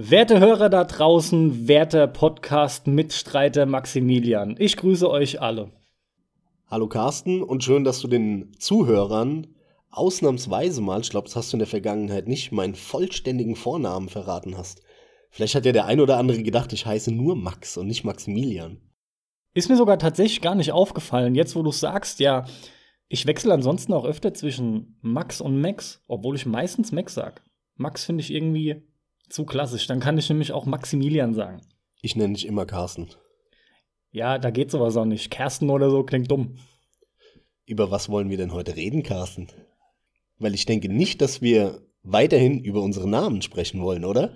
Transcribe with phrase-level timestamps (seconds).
[0.00, 5.72] Werte Hörer da draußen, werter Podcast-Mitstreiter Maximilian, ich grüße euch alle.
[6.68, 9.48] Hallo Carsten und schön, dass du den Zuhörern
[9.90, 14.56] ausnahmsweise mal, ich glaube, das hast du in der Vergangenheit nicht, meinen vollständigen Vornamen verraten
[14.56, 14.82] hast.
[15.30, 18.80] Vielleicht hat ja der ein oder andere gedacht, ich heiße nur Max und nicht Maximilian.
[19.52, 21.34] Ist mir sogar tatsächlich gar nicht aufgefallen.
[21.34, 22.44] Jetzt, wo du es sagst, ja,
[23.08, 27.42] ich wechsle ansonsten auch öfter zwischen Max und Max, obwohl ich meistens Max sag.
[27.74, 28.86] Max finde ich irgendwie
[29.28, 29.86] zu klassisch.
[29.86, 31.60] Dann kann ich nämlich auch Maximilian sagen.
[32.02, 33.08] Ich nenne dich immer Carsten.
[34.10, 35.30] Ja, da geht sowas auch nicht.
[35.30, 36.58] Kersten oder so klingt dumm.
[37.66, 39.48] Über was wollen wir denn heute reden, Carsten?
[40.38, 44.32] Weil ich denke nicht, dass wir weiterhin über unsere Namen sprechen wollen, oder?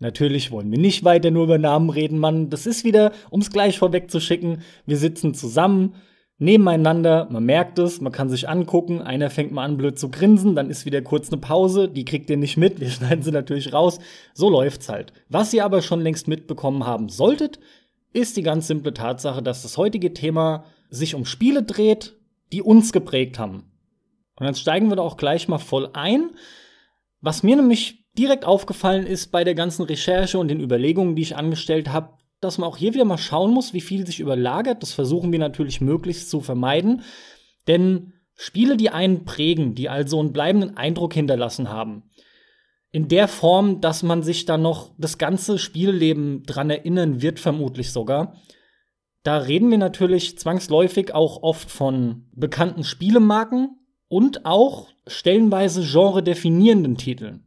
[0.00, 2.50] Natürlich wollen wir nicht weiter nur über Namen reden, Mann.
[2.50, 5.94] Das ist wieder, um es gleich vorwegzuschicken, wir sitzen zusammen,
[6.38, 10.54] nebeneinander, man merkt es, man kann sich angucken, einer fängt mal an blöd zu grinsen,
[10.54, 13.72] dann ist wieder kurz eine Pause, die kriegt ihr nicht mit, wir schneiden sie natürlich
[13.72, 13.98] raus.
[14.34, 15.12] So läuft's halt.
[15.28, 17.58] Was ihr aber schon längst mitbekommen haben solltet,
[18.12, 22.16] ist die ganz simple Tatsache, dass das heutige Thema sich um Spiele dreht,
[22.52, 23.64] die uns geprägt haben.
[24.36, 26.30] Und dann steigen wir da auch gleich mal voll ein.
[27.20, 31.36] Was mir nämlich direkt aufgefallen ist bei der ganzen Recherche und den Überlegungen, die ich
[31.36, 34.82] angestellt habe, dass man auch hier wieder mal schauen muss, wie viel sich überlagert.
[34.82, 37.02] Das versuchen wir natürlich möglichst zu vermeiden.
[37.66, 42.04] Denn Spiele, die einen prägen, die also einen bleibenden Eindruck hinterlassen haben,
[42.90, 47.92] in der Form, dass man sich dann noch das ganze Spielleben dran erinnern wird, vermutlich
[47.92, 48.36] sogar.
[49.24, 53.76] Da reden wir natürlich zwangsläufig auch oft von bekannten Spielemarken
[54.08, 57.44] und auch stellenweise genre-definierenden Titeln.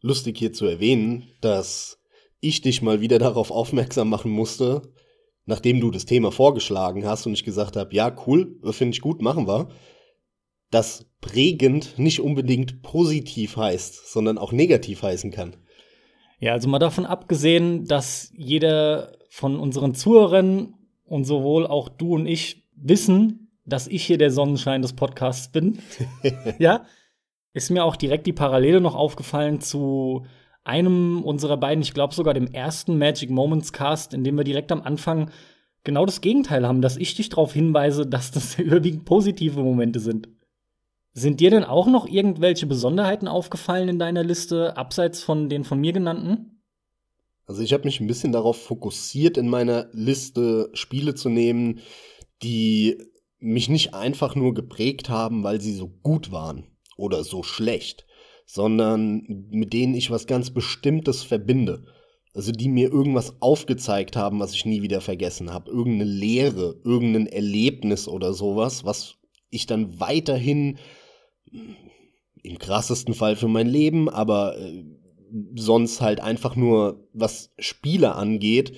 [0.00, 1.98] Lustig hier zu erwähnen, dass
[2.46, 4.82] ich dich mal wieder darauf aufmerksam machen musste,
[5.46, 9.22] nachdem du das Thema vorgeschlagen hast und ich gesagt habe, ja, cool, finde ich gut,
[9.22, 9.68] machen wir,
[10.70, 15.56] dass prägend nicht unbedingt positiv heißt, sondern auch negativ heißen kann.
[16.40, 22.26] Ja, also mal davon abgesehen, dass jeder von unseren Zuhörern und sowohl auch du und
[22.26, 25.78] ich wissen, dass ich hier der Sonnenschein des Podcasts bin.
[26.58, 26.84] ja,
[27.52, 30.26] ist mir auch direkt die Parallele noch aufgefallen zu
[30.64, 34.72] einem unserer beiden, ich glaube sogar dem ersten Magic Moments Cast, in dem wir direkt
[34.72, 35.30] am Anfang
[35.84, 40.28] genau das Gegenteil haben, dass ich dich darauf hinweise, dass das überwiegend positive Momente sind.
[41.12, 45.78] Sind dir denn auch noch irgendwelche Besonderheiten aufgefallen in deiner Liste, abseits von den von
[45.78, 46.62] mir genannten?
[47.46, 51.80] Also ich habe mich ein bisschen darauf fokussiert, in meiner Liste Spiele zu nehmen,
[52.42, 52.98] die
[53.38, 56.66] mich nicht einfach nur geprägt haben, weil sie so gut waren
[56.96, 58.06] oder so schlecht,
[58.46, 61.84] sondern mit denen ich was ganz Bestimmtes verbinde.
[62.34, 65.70] Also die mir irgendwas aufgezeigt haben, was ich nie wieder vergessen habe.
[65.70, 69.16] Irgendeine Lehre, irgendein Erlebnis oder sowas, was
[69.50, 70.78] ich dann weiterhin
[72.42, 74.84] im krassesten Fall für mein Leben, aber äh,
[75.56, 78.72] sonst halt einfach nur, was Spiele angeht,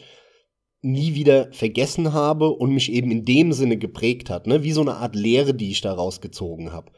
[0.82, 4.62] nie wieder vergessen habe und mich eben in dem Sinne geprägt hat, ne?
[4.62, 6.92] wie so eine Art Lehre, die ich da rausgezogen habe.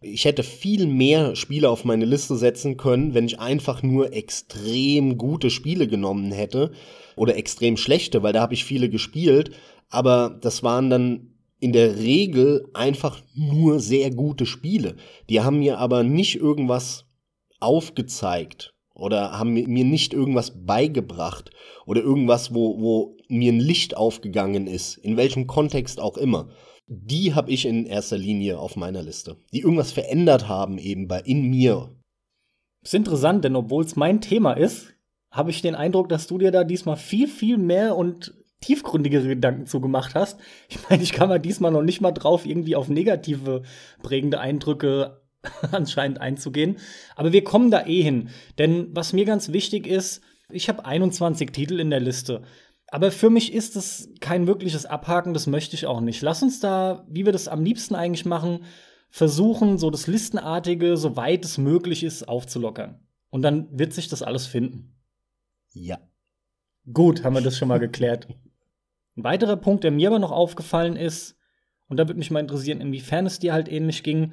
[0.00, 5.18] Ich hätte viel mehr Spiele auf meine Liste setzen können, wenn ich einfach nur extrem
[5.18, 6.70] gute Spiele genommen hätte
[7.16, 9.50] oder extrem schlechte, weil da habe ich viele gespielt,
[9.90, 14.94] aber das waren dann in der Regel einfach nur sehr gute Spiele.
[15.28, 17.06] Die haben mir aber nicht irgendwas
[17.58, 21.50] aufgezeigt oder haben mir nicht irgendwas beigebracht
[21.86, 26.50] oder irgendwas, wo, wo mir ein Licht aufgegangen ist, in welchem Kontext auch immer
[26.88, 29.36] die habe ich in erster Linie auf meiner Liste.
[29.52, 31.94] Die irgendwas verändert haben eben bei in mir.
[32.82, 34.94] Ist interessant, denn obwohl es mein Thema ist,
[35.30, 39.66] habe ich den Eindruck, dass du dir da diesmal viel, viel mehr und tiefgründigere Gedanken
[39.66, 40.40] zugemacht hast.
[40.68, 43.62] Ich meine, ich kam mal diesmal noch nicht mal drauf, irgendwie auf negative
[44.02, 45.20] prägende Eindrücke
[45.70, 46.78] anscheinend einzugehen.
[47.14, 48.30] Aber wir kommen da eh hin.
[48.56, 52.42] Denn was mir ganz wichtig ist, ich habe 21 Titel in der Liste.
[52.90, 56.22] Aber für mich ist es kein wirkliches Abhaken, das möchte ich auch nicht.
[56.22, 58.64] Lass uns da, wie wir das am liebsten eigentlich machen,
[59.10, 63.00] versuchen, so das Listenartige, soweit es möglich ist, aufzulockern.
[63.30, 64.94] Und dann wird sich das alles finden.
[65.72, 65.98] Ja.
[66.90, 68.26] Gut, haben wir das schon mal geklärt.
[69.16, 71.36] Ein weiterer Punkt, der mir aber noch aufgefallen ist,
[71.88, 74.32] und da würde mich mal interessieren, inwiefern es dir halt ähnlich ging,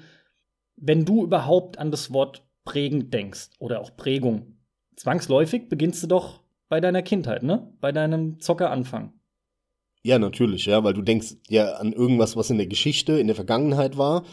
[0.76, 4.58] wenn du überhaupt an das Wort prägend denkst oder auch Prägung.
[4.96, 6.42] Zwangsläufig beginnst du doch
[6.76, 7.72] bei deiner Kindheit, ne?
[7.80, 9.14] Bei deinem Zockeranfang.
[10.04, 13.36] Ja, natürlich, ja, weil du denkst ja an irgendwas, was in der Geschichte, in der
[13.38, 14.26] Vergangenheit war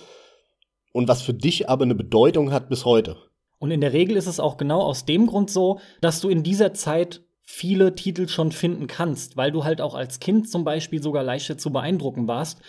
[0.93, 3.17] und was für dich aber eine Bedeutung hat bis heute.
[3.61, 6.43] Und in der Regel ist es auch genau aus dem Grund so, dass du in
[6.43, 11.01] dieser Zeit viele Titel schon finden kannst, weil du halt auch als Kind zum Beispiel
[11.01, 12.61] sogar leichter zu beeindrucken warst.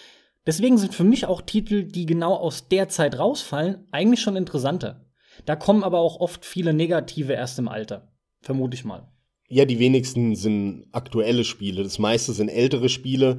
[0.46, 5.04] Deswegen sind für mich auch Titel, die genau aus der Zeit rausfallen, eigentlich schon interessanter.
[5.48, 8.14] Da kommen aber auch oft viele negative erst im Alter.
[8.42, 9.13] Vermute ich mal.
[9.50, 11.84] Ja, die wenigsten sind aktuelle Spiele.
[11.84, 13.38] Das meiste sind ältere Spiele,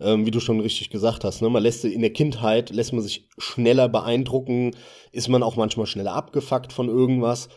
[0.00, 1.42] ähm, wie du schon richtig gesagt hast.
[1.42, 1.48] Ne?
[1.48, 4.72] Man lässt in der Kindheit, lässt man sich schneller beeindrucken,
[5.12, 7.48] ist man auch manchmal schneller abgefuckt von irgendwas.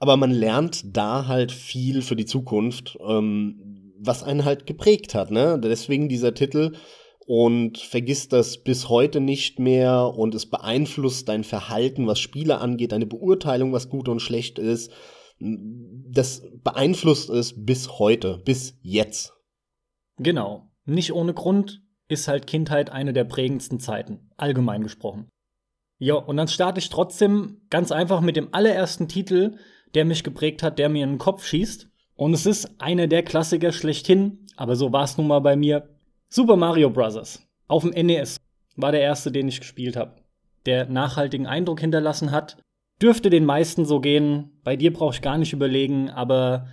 [0.00, 5.30] Aber man lernt da halt viel für die Zukunft, ähm, was einen halt geprägt hat.
[5.30, 5.58] Ne?
[5.62, 6.72] Deswegen dieser Titel
[7.26, 12.92] und vergisst das bis heute nicht mehr und es beeinflusst dein Verhalten, was Spiele angeht,
[12.92, 14.90] deine Beurteilung, was gut und schlecht ist.
[15.38, 19.34] Das beeinflusst es bis heute, bis jetzt.
[20.18, 20.70] Genau.
[20.84, 25.28] Nicht ohne Grund ist halt Kindheit eine der prägendsten Zeiten, allgemein gesprochen.
[25.98, 29.56] Ja, und dann starte ich trotzdem ganz einfach mit dem allerersten Titel,
[29.94, 31.88] der mich geprägt hat, der mir in den Kopf schießt.
[32.16, 35.88] Und es ist einer der Klassiker schlechthin, aber so war es nun mal bei mir.
[36.28, 37.40] Super Mario Bros.
[37.68, 38.36] auf dem NES
[38.76, 40.16] war der erste, den ich gespielt habe.
[40.66, 42.56] Der nachhaltigen Eindruck hinterlassen hat.
[43.00, 44.60] Dürfte den meisten so gehen.
[44.62, 46.68] Bei dir brauche ich gar nicht überlegen, aber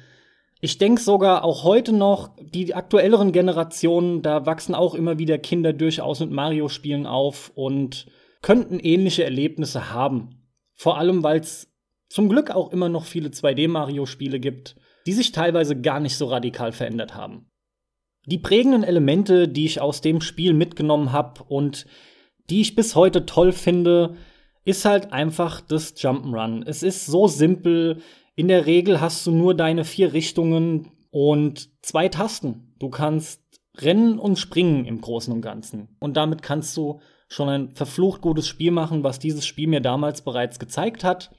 [0.59, 5.73] ich denke sogar auch heute noch, die aktuelleren Generationen, da wachsen auch immer wieder Kinder
[5.73, 8.05] durchaus mit Mario-Spielen auf und
[8.43, 10.47] könnten ähnliche Erlebnisse haben.
[10.75, 11.71] Vor allem, weil es
[12.09, 14.75] zum Glück auch immer noch viele 2D-Mario-Spiele gibt,
[15.07, 17.49] die sich teilweise gar nicht so radikal verändert haben.
[18.25, 21.87] Die prägenden Elemente, die ich aus dem Spiel mitgenommen habe und
[22.51, 24.15] die ich bis heute toll finde,
[24.63, 26.63] ist halt einfach das Jump'n'Run.
[26.65, 28.01] Es ist so simpel.
[28.35, 32.75] In der Regel hast du nur deine vier Richtungen und zwei Tasten.
[32.79, 33.41] Du kannst
[33.77, 35.95] rennen und springen im Großen und Ganzen.
[35.99, 40.21] Und damit kannst du schon ein verflucht gutes Spiel machen, was dieses Spiel mir damals
[40.21, 41.31] bereits gezeigt hat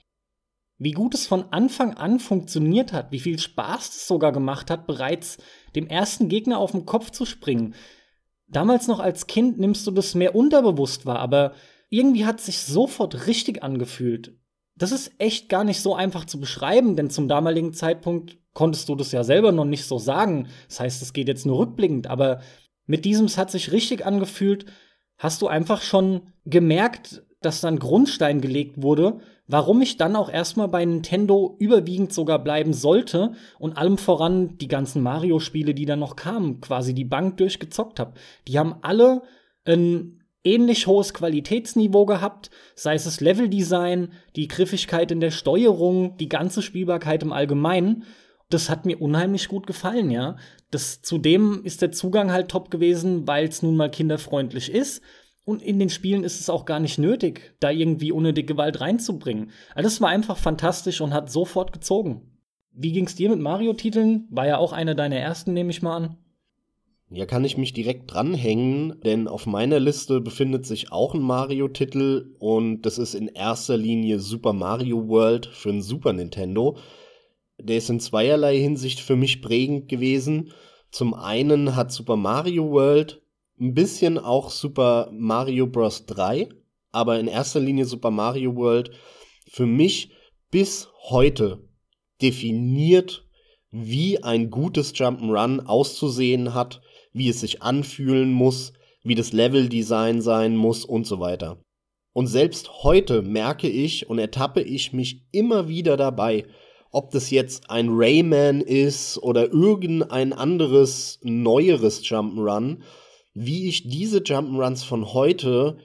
[0.83, 4.89] wie gut es von Anfang an funktioniert hat, wie viel Spaß es sogar gemacht hat,
[4.89, 5.39] bereits
[5.77, 7.75] dem ersten Gegner auf den Kopf zu springen.
[8.49, 11.53] Damals noch als Kind nimmst du das mehr unterbewusst wahr, aber
[11.93, 14.35] irgendwie hat sich sofort richtig angefühlt.
[14.77, 18.95] Das ist echt gar nicht so einfach zu beschreiben, denn zum damaligen Zeitpunkt konntest du
[18.95, 20.49] das ja selber noch nicht so sagen.
[20.69, 22.41] Das heißt, es geht jetzt nur rückblickend, aber
[22.87, 24.67] mit diesem, es hat sich richtig angefühlt,
[25.19, 29.21] hast du einfach schon gemerkt, dass dann Grundstein gelegt wurde
[29.53, 34.69] warum ich dann auch erstmal bei Nintendo überwiegend sogar bleiben sollte und allem voran die
[34.69, 38.15] ganzen Mario-Spiele, die dann noch kamen, quasi die Bank durchgezockt habe.
[38.49, 39.23] Die haben alle
[39.67, 46.29] ein ähnlich hohes Qualitätsniveau gehabt, sei es das Leveldesign, die Griffigkeit in der Steuerung, die
[46.29, 48.05] ganze Spielbarkeit im Allgemeinen.
[48.51, 50.37] Das hat mir unheimlich gut gefallen, ja.
[50.71, 55.03] Das, zudem ist der Zugang halt top gewesen, weil es nun mal kinderfreundlich ist
[55.45, 59.51] und in den Spielen ist es auch gar nicht nötig, da irgendwie unnötige Gewalt reinzubringen.
[59.75, 62.23] Also das war einfach fantastisch und hat sofort gezogen.
[62.73, 64.29] Wie ging's dir mit Mario-Titeln?
[64.31, 66.17] War ja auch einer deiner ersten, nehme ich mal an.
[67.15, 72.35] Ja, kann ich mich direkt dranhängen, denn auf meiner Liste befindet sich auch ein Mario-Titel
[72.39, 76.79] und das ist in erster Linie Super Mario World für ein Super Nintendo.
[77.61, 80.53] Der ist in zweierlei Hinsicht für mich prägend gewesen.
[80.91, 83.21] Zum einen hat Super Mario World
[83.61, 86.07] ein bisschen auch Super Mario Bros.
[86.07, 86.49] 3,
[86.93, 88.91] aber in erster Linie Super Mario World
[89.51, 90.13] für mich
[90.51, 91.63] bis heute
[92.23, 93.29] definiert,
[93.71, 96.81] wie ein gutes Jump'n'Run auszusehen hat,
[97.13, 98.73] wie es sich anfühlen muss,
[99.03, 101.59] wie das Leveldesign sein muss und so weiter.
[102.13, 106.45] Und selbst heute merke ich und ertappe ich mich immer wieder dabei,
[106.91, 112.83] ob das jetzt ein Rayman ist oder irgendein anderes neueres Jump'n'Run,
[113.33, 115.79] wie ich diese Jump'n'Runs von heute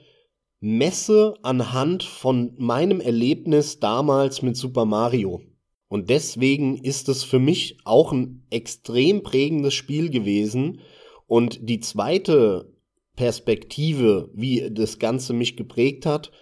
[0.60, 5.40] messe anhand von meinem Erlebnis damals mit Super Mario.
[5.88, 10.80] Und deswegen ist es für mich auch ein extrem prägendes Spiel gewesen.
[11.28, 12.72] Und die zweite
[13.14, 16.32] Perspektive, wie das Ganze mich geprägt hat,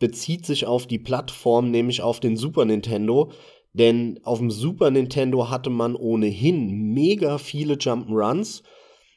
[0.00, 3.30] bezieht sich auf die Plattform, nämlich auf den Super Nintendo.
[3.72, 8.62] Denn auf dem Super Nintendo hatte man ohnehin mega viele Jump'n'Runs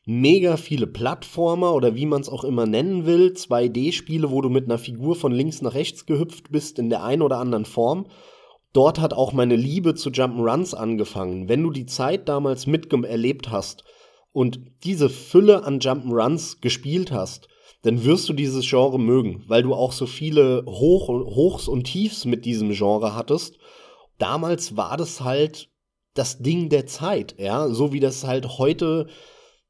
[0.05, 4.65] mega viele Plattformer oder wie man es auch immer nennen will, 2D-Spiele, wo du mit
[4.65, 8.07] einer Figur von links nach rechts gehüpft bist in der einen oder anderen Form.
[8.73, 11.47] Dort hat auch meine Liebe zu Jump'n'Runs angefangen.
[11.47, 13.83] Wenn du die Zeit damals miterlebt hast
[14.33, 17.47] und diese Fülle an Jump'n'Runs gespielt hast,
[17.83, 22.25] dann wirst du dieses Genre mögen, weil du auch so viele Hoch Hochs und Tiefs
[22.25, 23.57] mit diesem Genre hattest.
[24.17, 25.69] Damals war das halt
[26.13, 29.07] das Ding der Zeit, ja, so wie das halt heute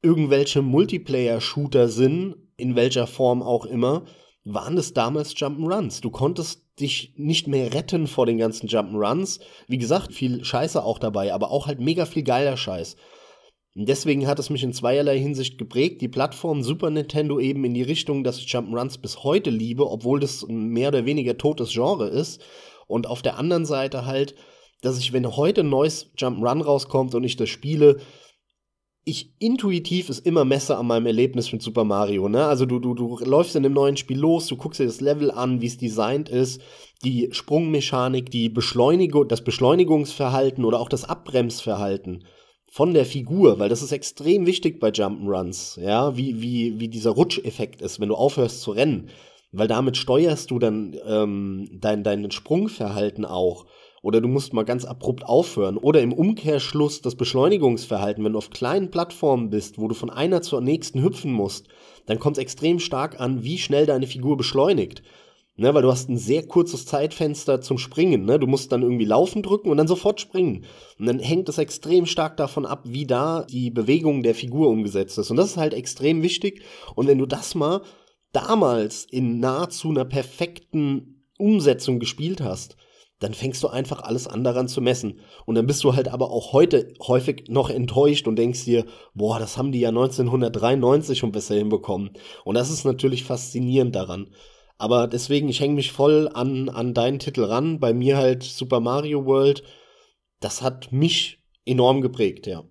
[0.02, 4.04] irgendwelche Multiplayer-Shooter sind, in welcher Form auch immer,
[4.44, 6.02] waren es damals Jump'n'Runs.
[6.02, 9.40] Du konntest dich nicht mehr retten vor den ganzen Jump'n'Runs.
[9.66, 12.96] Wie gesagt, viel Scheiße auch dabei, aber auch halt mega viel geiler Scheiß.
[13.76, 16.00] Und deswegen hat es mich in zweierlei Hinsicht geprägt.
[16.00, 20.20] Die Plattform Super Nintendo eben in die Richtung, dass ich Jump'n'Runs bis heute liebe, obwohl
[20.20, 22.40] das ein mehr oder weniger totes Genre ist.
[22.86, 24.34] Und auf der anderen Seite halt
[24.84, 27.98] dass ich, wenn heute ein neues Jump'n'Run rauskommt und ich das spiele,
[29.06, 32.28] ich intuitiv es immer messe an meinem Erlebnis mit Super Mario.
[32.28, 32.44] Ne?
[32.44, 35.30] Also du, du, du läufst in dem neuen Spiel los, du guckst dir das Level
[35.30, 36.62] an, wie es designt ist,
[37.04, 42.24] die Sprungmechanik, die Beschleunigung, das Beschleunigungsverhalten oder auch das Abbremsverhalten
[42.74, 47.12] von der Figur, weil das ist extrem wichtig bei Jump'n'Runs, ja, wie, wie, wie dieser
[47.12, 49.10] Rutscheffekt ist, wenn du aufhörst zu rennen,
[49.52, 53.66] weil damit steuerst du dann ähm, dein, dein Sprungverhalten auch.
[54.02, 55.76] Oder du musst mal ganz abrupt aufhören.
[55.76, 60.42] Oder im Umkehrschluss das Beschleunigungsverhalten, wenn du auf kleinen Plattformen bist, wo du von einer
[60.42, 61.68] zur nächsten hüpfen musst,
[62.06, 65.04] dann kommt es extrem stark an, wie schnell deine Figur beschleunigt.
[65.56, 68.24] Ne, weil du hast ein sehr kurzes Zeitfenster zum Springen.
[68.24, 68.40] Ne?
[68.40, 70.64] Du musst dann irgendwie laufen drücken und dann sofort springen.
[70.98, 75.16] Und dann hängt es extrem stark davon ab, wie da die Bewegung der Figur umgesetzt
[75.16, 75.30] ist.
[75.30, 76.62] Und das ist halt extrem wichtig.
[76.96, 77.82] Und wenn du das mal
[78.32, 82.76] damals in nahezu einer perfekten Umsetzung gespielt hast,
[83.20, 85.20] dann fängst du einfach alles an daran zu messen.
[85.46, 88.84] Und dann bist du halt aber auch heute häufig noch enttäuscht und denkst dir,
[89.14, 92.10] boah, das haben die ja 1993 schon besser hinbekommen.
[92.44, 94.30] Und das ist natürlich faszinierend daran.
[94.84, 97.80] Aber deswegen, ich hänge mich voll an, an deinen Titel ran.
[97.80, 99.62] Bei mir halt Super Mario World.
[100.40, 102.64] Das hat mich enorm geprägt, ja.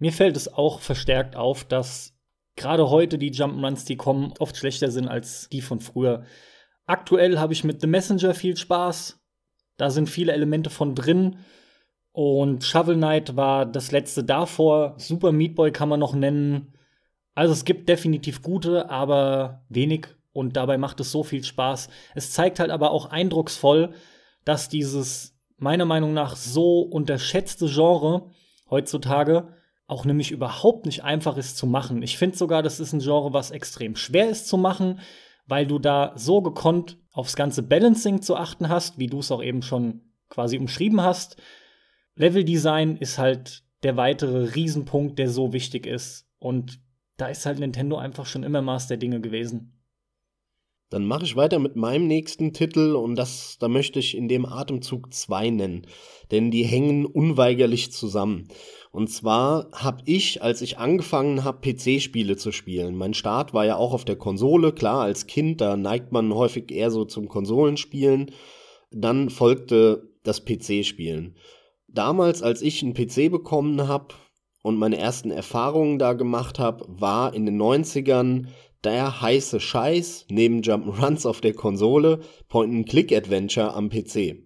[0.00, 2.18] Mir fällt es auch verstärkt auf, dass
[2.56, 6.24] gerade heute die Jump'n'Runs, die kommen, oft schlechter sind als die von früher.
[6.86, 9.20] Aktuell habe ich mit The Messenger viel Spaß.
[9.76, 11.36] Da sind viele Elemente von drin.
[12.10, 14.96] Und Shovel Knight war das letzte davor.
[14.98, 16.74] Super Meat Boy kann man noch nennen.
[17.36, 20.15] Also es gibt definitiv gute, aber wenig.
[20.36, 21.88] Und dabei macht es so viel Spaß.
[22.14, 23.94] Es zeigt halt aber auch eindrucksvoll,
[24.44, 28.30] dass dieses meiner Meinung nach so unterschätzte Genre
[28.68, 29.48] heutzutage
[29.86, 32.02] auch nämlich überhaupt nicht einfach ist zu machen.
[32.02, 35.00] Ich finde sogar, das ist ein Genre, was extrem schwer ist zu machen,
[35.46, 39.42] weil du da so gekonnt aufs ganze Balancing zu achten hast, wie du es auch
[39.42, 41.40] eben schon quasi umschrieben hast.
[42.16, 46.28] Leveldesign ist halt der weitere Riesenpunkt, der so wichtig ist.
[46.38, 46.80] Und
[47.16, 49.75] da ist halt Nintendo einfach schon immer Maß der Dinge gewesen.
[50.88, 54.46] Dann mache ich weiter mit meinem nächsten Titel und das, da möchte ich in dem
[54.46, 55.86] Atemzug zwei nennen,
[56.30, 58.48] denn die hängen unweigerlich zusammen.
[58.92, 63.76] Und zwar habe ich, als ich angefangen habe, PC-Spiele zu spielen, mein Start war ja
[63.76, 68.30] auch auf der Konsole, klar, als Kind, da neigt man häufig eher so zum Konsolenspielen.
[68.92, 71.36] Dann folgte das PC-Spielen.
[71.88, 74.14] Damals, als ich einen PC bekommen habe
[74.62, 78.46] und meine ersten Erfahrungen da gemacht habe, war in den 90ern
[78.86, 84.36] der heiße Scheiß neben Jump'n'Runs auf der Konsole Point-and-Click-Adventure am PC.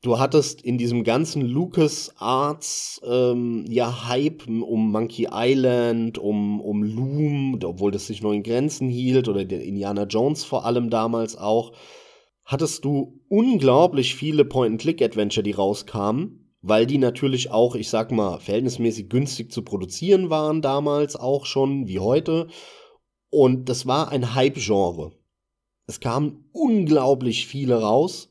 [0.00, 6.84] Du hattest in diesem ganzen Lucas Arts ähm, ja Hype um Monkey Island, um, um
[6.84, 11.36] Loom, obwohl das sich noch in Grenzen hielt, oder der Indiana Jones vor allem damals
[11.36, 11.72] auch,
[12.44, 19.08] hattest du unglaublich viele Point-and-Click-Adventure, die rauskamen, weil die natürlich auch, ich sag mal, verhältnismäßig
[19.08, 22.46] günstig zu produzieren waren damals auch schon, wie heute.
[23.34, 25.10] Und das war ein Hype-Genre.
[25.88, 28.30] Es kamen unglaublich viele raus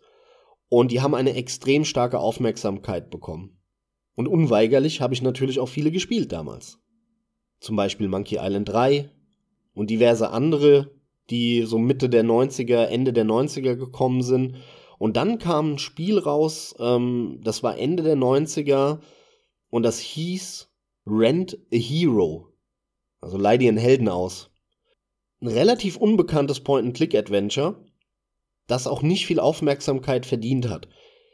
[0.70, 3.60] und die haben eine extrem starke Aufmerksamkeit bekommen.
[4.16, 6.80] Und unweigerlich habe ich natürlich auch viele gespielt damals.
[7.60, 9.10] Zum Beispiel Monkey Island 3
[9.74, 10.96] und diverse andere,
[11.30, 14.56] die so Mitte der 90er, Ende der 90er gekommen sind.
[15.00, 19.02] Und dann kam ein Spiel raus, ähm, das war Ende der 90er
[19.70, 20.72] und das hieß
[21.06, 22.54] Rent a Hero.
[23.20, 24.50] Also leih dir einen Helden aus
[25.44, 27.76] ein relativ unbekanntes Point-and-Click-Adventure,
[28.68, 30.88] das auch nicht viel Aufmerksamkeit verdient hat.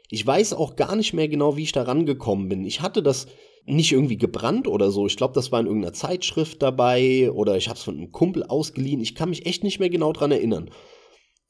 [0.08, 2.64] Ich weiß auch gar nicht mehr genau, wie ich da rangekommen bin.
[2.64, 3.28] Ich hatte das
[3.66, 5.06] nicht irgendwie gebrannt oder so.
[5.06, 8.42] Ich glaube, das war in irgendeiner Zeitschrift dabei oder ich habe es von einem Kumpel
[8.42, 9.00] ausgeliehen.
[9.00, 10.70] Ich kann mich echt nicht mehr genau dran erinnern.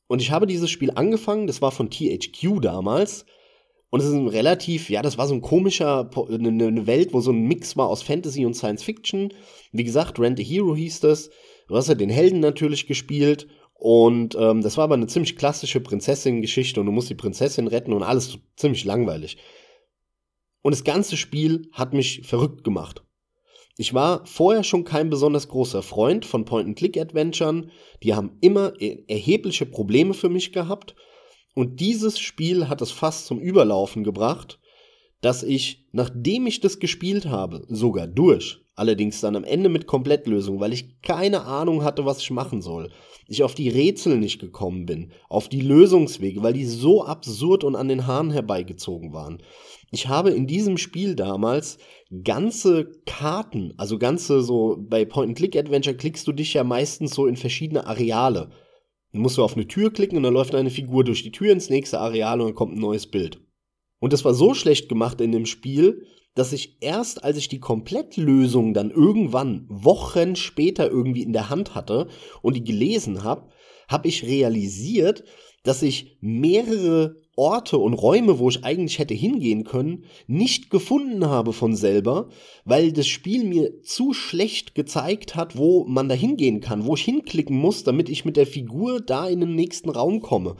[0.06, 3.24] Und ich habe dieses Spiel angefangen, das war von THQ damals.
[3.88, 7.32] Und es ist ein relativ, ja, das war so ein komischer, eine Welt, wo so
[7.32, 9.32] ein Mix war aus Fantasy und Science Fiction.
[9.72, 11.30] Wie gesagt, Rent a Hero hieß das.
[11.70, 15.78] Du hast ja den Helden natürlich gespielt und ähm, das war aber eine ziemlich klassische
[15.78, 19.36] Prinzessin-Geschichte und du musst die Prinzessin retten und alles ziemlich langweilig.
[20.62, 23.04] Und das ganze Spiel hat mich verrückt gemacht.
[23.76, 27.70] Ich war vorher schon kein besonders großer Freund von Point-and-Click-Adventuren.
[28.02, 28.72] Die haben immer
[29.06, 30.96] erhebliche Probleme für mich gehabt.
[31.54, 34.58] Und dieses Spiel hat es fast zum Überlaufen gebracht,
[35.20, 40.58] dass ich, nachdem ich das gespielt habe, sogar durch, Allerdings dann am Ende mit Komplettlösung,
[40.58, 42.90] weil ich keine Ahnung hatte, was ich machen soll.
[43.28, 47.76] Ich auf die Rätsel nicht gekommen bin, auf die Lösungswege, weil die so absurd und
[47.76, 49.42] an den Haaren herbeigezogen waren.
[49.90, 51.76] Ich habe in diesem Spiel damals
[52.24, 57.86] ganze Karten, also ganze so, bei Point-and-Click-Adventure klickst du dich ja meistens so in verschiedene
[57.86, 58.48] Areale.
[59.12, 61.52] Dann musst du auf eine Tür klicken und dann läuft eine Figur durch die Tür
[61.52, 63.42] ins nächste Areal und dann kommt ein neues Bild.
[63.98, 67.60] Und das war so schlecht gemacht in dem Spiel, dass ich erst, als ich die
[67.60, 72.08] Komplettlösung dann irgendwann Wochen später irgendwie in der Hand hatte
[72.42, 73.48] und die gelesen habe,
[73.88, 75.24] habe ich realisiert,
[75.62, 81.52] dass ich mehrere Orte und Räume, wo ich eigentlich hätte hingehen können, nicht gefunden habe
[81.52, 82.28] von selber,
[82.64, 87.02] weil das Spiel mir zu schlecht gezeigt hat, wo man da hingehen kann, wo ich
[87.02, 90.56] hinklicken muss, damit ich mit der Figur da in den nächsten Raum komme.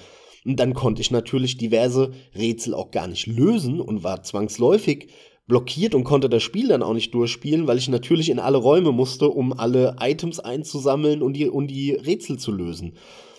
[0.46, 5.08] Und dann konnte ich natürlich diverse Rätsel auch gar nicht lösen und war zwangsläufig
[5.50, 8.92] blockiert und konnte das Spiel dann auch nicht durchspielen, weil ich natürlich in alle Räume
[8.92, 12.94] musste, um alle Items einzusammeln und die, und die Rätsel zu lösen.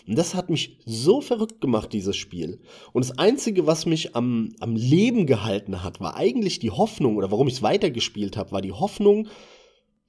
[0.07, 2.59] Und das hat mich so verrückt gemacht, dieses Spiel.
[2.91, 7.31] Und das Einzige, was mich am, am Leben gehalten hat, war eigentlich die Hoffnung, oder
[7.31, 9.29] warum ich es weitergespielt habe, war die Hoffnung,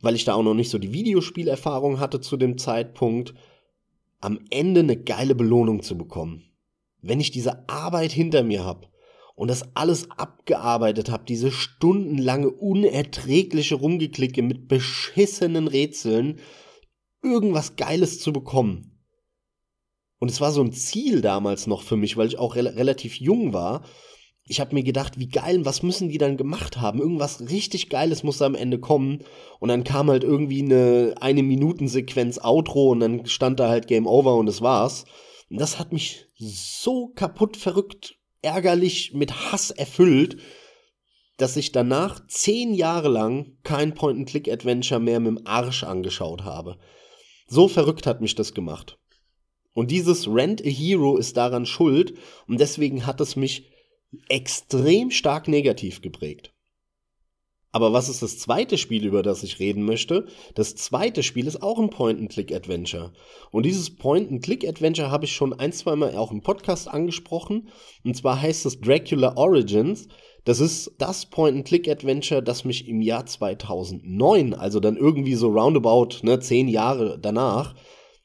[0.01, 3.33] weil ich da auch noch nicht so die Videospielerfahrung hatte zu dem Zeitpunkt,
[4.21, 6.43] am Ende eine geile Belohnung zu bekommen.
[7.01, 8.89] Wenn ich diese Arbeit hinter mir habe
[9.43, 16.39] und das alles abgearbeitet habe, diese stundenlange unerträgliche Rumgeklicke mit beschissenen Rätseln,
[17.25, 19.03] irgendwas Geiles zu bekommen.
[20.21, 23.17] Und es war so ein Ziel damals noch für mich, weil ich auch re relativ
[23.17, 23.85] jung war.
[24.45, 27.01] Ich habe mir gedacht, wie geil, was müssen die dann gemacht haben?
[27.01, 29.25] Irgendwas richtig Geiles muss am Ende kommen.
[29.59, 33.89] Und dann kam halt irgendwie eine eine Minuten Sequenz Outro und dann stand da halt
[33.89, 35.05] Game Over und das war's.
[35.51, 40.39] Und das hat mich so kaputt verrückt, ärgerlich, mit Hass erfüllt,
[41.39, 46.79] dass ich danach zehn Jahre lang kein Point-and-Click-Adventure mehr mit dem Arsch angeschaut habe.
[47.47, 48.99] So verrückt hat mich das gemacht.
[49.75, 52.15] Und dieses Rent a Hero ist daran schuld
[52.47, 53.71] und deswegen hat es mich
[54.29, 56.53] extrem stark negativ geprägt.
[57.75, 60.27] Aber was ist das zweite Spiel, über das ich reden möchte?
[60.55, 63.13] Das zweite Spiel ist auch ein Point-and-Click-Adventure.
[63.51, 67.71] Und dieses Point-and-Click-Adventure habe ich schon ein, zwei Mal auch im Podcast angesprochen.
[68.05, 70.07] Und zwar heißt es Dracula Origins.
[70.45, 76.41] Das ist das Point-and-Click-Adventure, das mich im Jahr 2009, also dann irgendwie so roundabout, ne,
[76.41, 77.75] zehn Jahre danach,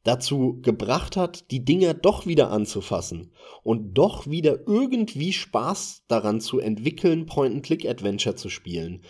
[0.03, 3.31] dazu gebracht hat, die Dinger doch wieder anzufassen
[3.63, 9.03] und doch wieder irgendwie Spaß daran zu entwickeln, Point-and-Click-Adventure zu spielen.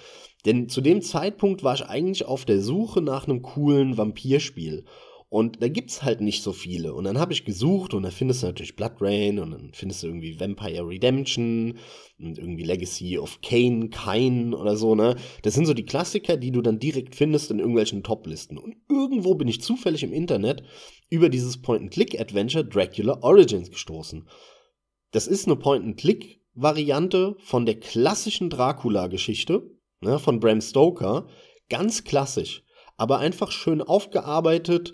[0.47, 4.85] Denn zu dem Zeitpunkt war ich eigentlich auf der Suche nach einem coolen Vampirspiel
[5.29, 6.93] und da gibt's halt nicht so viele.
[6.93, 10.01] Und dann habe ich gesucht und da findest du natürlich Blood Rain und dann findest
[10.01, 11.77] du irgendwie Vampire Redemption
[12.17, 15.17] und irgendwie Legacy of Kane, Kain oder so, ne?
[15.41, 18.57] Das sind so die Klassiker, die du dann direkt findest in irgendwelchen Top-Listen.
[18.57, 20.63] Und irgendwo bin ich zufällig im Internet
[21.09, 24.29] über dieses Point-and-Click-Adventure Dracula Origins gestoßen.
[25.11, 31.27] Das ist eine Point-and-Click-Variante von der klassischen Dracula-Geschichte, ne, von Bram Stoker.
[31.69, 32.63] Ganz klassisch,
[32.95, 34.93] aber einfach schön aufgearbeitet,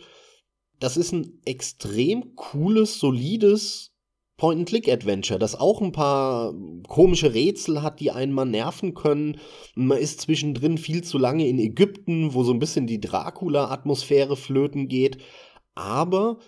[0.80, 3.94] das ist ein extrem cooles, solides
[4.38, 6.54] Point-and-Click-Adventure, das auch ein paar
[6.88, 9.40] komische Rätsel hat, die einen mal nerven können.
[9.76, 14.88] Man ist zwischendrin viel zu lange in Ägypten, wo so ein bisschen die Dracula-Atmosphäre flöten
[14.88, 15.20] geht.
[15.76, 16.40] Aber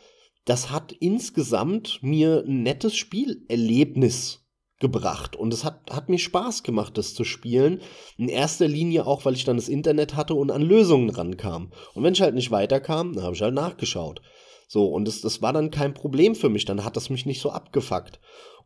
[0.44, 4.45] das hat insgesamt mir ein nettes Spielerlebnis
[4.80, 7.82] gebracht und es hat, hat mir Spaß gemacht, das zu spielen.
[8.18, 11.72] In erster Linie auch, weil ich dann das Internet hatte und an Lösungen rankam.
[11.94, 14.22] Und wenn ich halt nicht weiterkam, dann habe ich halt nachgeschaut.
[14.68, 17.42] So, und das, das war dann kein Problem für mich, dann hat das mich nicht
[17.42, 18.20] so abgefuckt.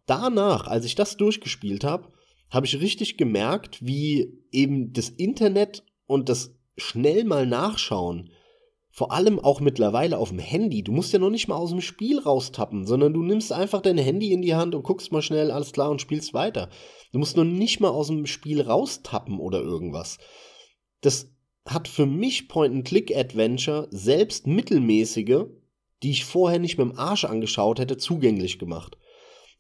[0.06, 2.12] Danach, als ich das durchgespielt habe,
[2.50, 8.32] habe ich richtig gemerkt, wie eben das Internet und das schnell mal nachschauen
[8.92, 10.84] vor allem auch mittlerweile auf dem Handy.
[10.84, 13.98] Du musst ja noch nicht mal aus dem Spiel raustappen, sondern du nimmst einfach dein
[13.98, 16.70] Handy in die Hand und guckst mal schnell, alles klar, und spielst weiter.
[17.12, 20.18] Du musst noch nicht mal aus dem Spiel raustappen oder irgendwas.
[21.02, 21.32] Das
[21.68, 25.46] hat für mich Point-and-Click-Adventure selbst mittelmäßige,
[26.02, 28.98] die ich vorher nicht mit dem Arsch angeschaut hätte, zugänglich gemacht.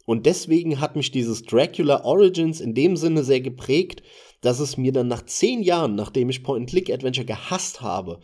[0.05, 4.01] Und deswegen hat mich dieses Dracula Origins in dem Sinne sehr geprägt,
[4.41, 8.19] dass es mir dann nach zehn Jahren, nachdem ich Point-and-Click-Adventure gehasst habe,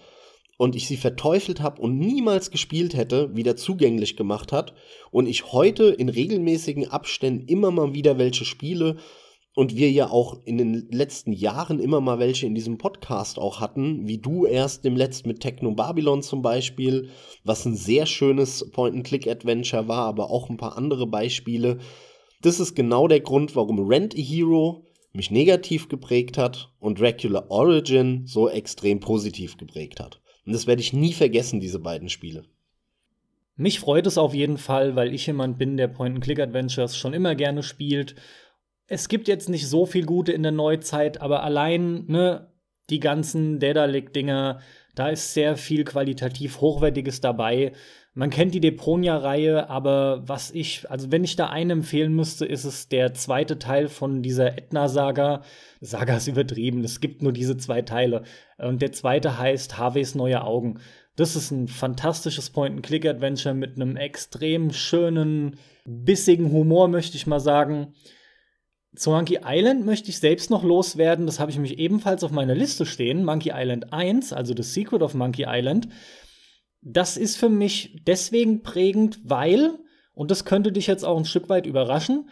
[0.58, 4.74] und ich sie verteufelt habe und niemals gespielt hätte, wieder zugänglich gemacht hat
[5.12, 8.98] und ich heute in regelmäßigen Abständen immer mal wieder welche spiele
[9.56, 13.62] und wir ja auch in den letzten Jahren immer mal welche in diesem Podcast auch
[13.62, 17.10] hatten, wie du erst dem letzten mit Techno Babylon zum Beispiel,
[17.44, 21.80] was ein sehr schönes Point-and-Click-Adventure war, aber auch ein paar andere Beispiele.
[22.42, 27.46] Das ist genau der Grund, warum Rent a Hero mich negativ geprägt hat und Dracula
[27.48, 30.22] Origin so extrem positiv geprägt hat.
[30.46, 32.46] Und das werde ich nie vergessen, diese beiden Spiele.
[33.56, 37.64] Mich freut es auf jeden Fall, weil ich jemand bin, der Point-and-Click-Adventures schon immer gerne
[37.64, 38.16] spielt.
[38.88, 42.52] Es gibt jetzt nicht so viel Gute in der Neuzeit, aber allein, ne,
[42.90, 44.60] die ganzen Daedalic-Dinger,
[44.96, 47.74] da ist sehr viel qualitativ Hochwertiges dabei.
[48.14, 52.64] Man kennt die Deponia-Reihe, aber was ich, also wenn ich da einen empfehlen müsste, ist
[52.64, 55.42] es der zweite Teil von dieser Etna-Saga.
[55.82, 58.24] Saga ist übertrieben, es gibt nur diese zwei Teile.
[58.58, 60.80] Und der zweite heißt Harveys neue Augen.
[61.18, 67.94] Das ist ein fantastisches Point-and-Click-Adventure mit einem extrem schönen, bissigen Humor, möchte ich mal sagen.
[68.96, 71.26] Zu Monkey Island möchte ich selbst noch loswerden.
[71.26, 73.26] Das habe ich mich ebenfalls auf meiner Liste stehen.
[73.26, 75.90] Monkey Island 1, also The Secret of Monkey Island.
[76.82, 79.80] Das ist für mich deswegen prägend, weil,
[80.14, 82.30] und das könnte dich jetzt auch ein Stück weit überraschen,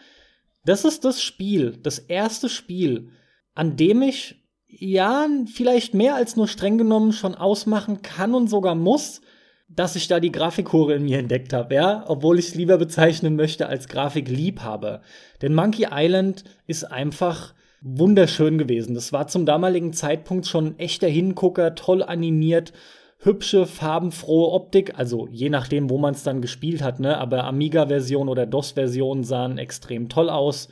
[0.64, 3.10] das ist das Spiel, das erste Spiel,
[3.54, 8.74] an dem ich ja, vielleicht mehr als nur streng genommen schon ausmachen kann und sogar
[8.74, 9.20] muss,
[9.68, 13.36] dass ich da die Grafikhure in mir entdeckt habe, ja, obwohl ich es lieber bezeichnen
[13.36, 15.00] möchte als Grafikliebhaber.
[15.42, 18.94] Denn Monkey Island ist einfach wunderschön gewesen.
[18.94, 22.72] Das war zum damaligen Zeitpunkt schon ein echter Hingucker, toll animiert,
[23.18, 28.28] hübsche, farbenfrohe Optik, also je nachdem, wo man es dann gespielt hat, ne, aber Amiga-Version
[28.28, 30.68] oder DOS-Version sahen extrem toll aus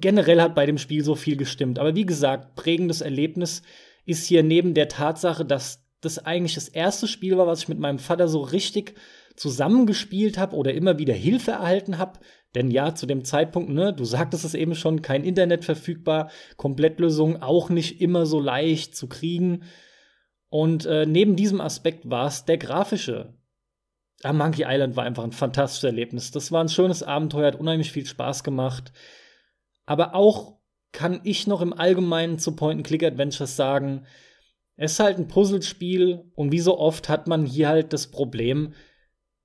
[0.00, 1.78] generell hat bei dem Spiel so viel gestimmt.
[1.78, 3.62] Aber wie gesagt, prägendes Erlebnis
[4.04, 7.78] ist hier neben der Tatsache, dass das eigentlich das erste Spiel war, was ich mit
[7.78, 8.94] meinem Vater so richtig
[9.36, 12.18] zusammengespielt habe oder immer wieder Hilfe erhalten habe.
[12.54, 17.40] Denn ja, zu dem Zeitpunkt, ne, du sagtest es eben schon, kein Internet verfügbar, Komplettlösung
[17.40, 19.62] auch nicht immer so leicht zu kriegen.
[20.50, 23.32] Und äh, neben diesem Aspekt war es der grafische.
[24.22, 26.30] Ah, Monkey Island war einfach ein fantastisches Erlebnis.
[26.30, 28.92] Das war ein schönes Abenteuer, hat unheimlich viel Spaß gemacht.
[29.86, 30.58] Aber auch
[30.92, 34.04] kann ich noch im Allgemeinen zu Point-and-Click-Adventures sagen,
[34.82, 38.74] es ist halt ein Puzzlespiel und wie so oft hat man hier halt das Problem,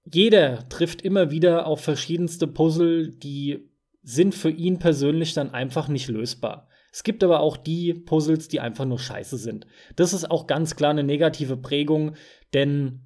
[0.03, 3.69] jeder trifft immer wieder auf verschiedenste Puzzle, die
[4.01, 6.69] sind für ihn persönlich dann einfach nicht lösbar.
[6.91, 9.67] Es gibt aber auch die Puzzles, die einfach nur scheiße sind.
[9.95, 12.15] Das ist auch ganz klar eine negative Prägung,
[12.55, 13.05] denn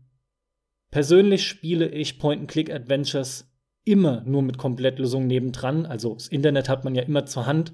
[0.89, 3.51] persönlich spiele ich Point-and-Click-Adventures
[3.83, 5.85] immer nur mit Komplettlösungen nebendran.
[5.85, 7.73] Also das Internet hat man ja immer zur Hand.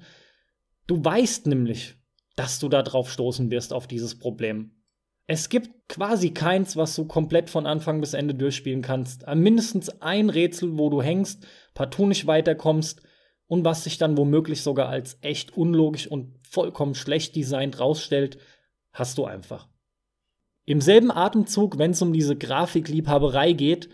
[0.88, 1.97] Du weißt nämlich,
[2.38, 4.72] dass du da drauf stoßen wirst auf dieses Problem.
[5.26, 9.28] Es gibt quasi keins, was du komplett von Anfang bis Ende durchspielen kannst.
[9.28, 13.02] Mindestens ein Rätsel, wo du hängst, partout nicht weiterkommst
[13.48, 18.38] und was sich dann womöglich sogar als echt unlogisch und vollkommen schlecht designt rausstellt,
[18.94, 19.68] hast du einfach.
[20.66, 23.90] Im selben Atemzug, wenn es um diese Grafikliebhaberei geht,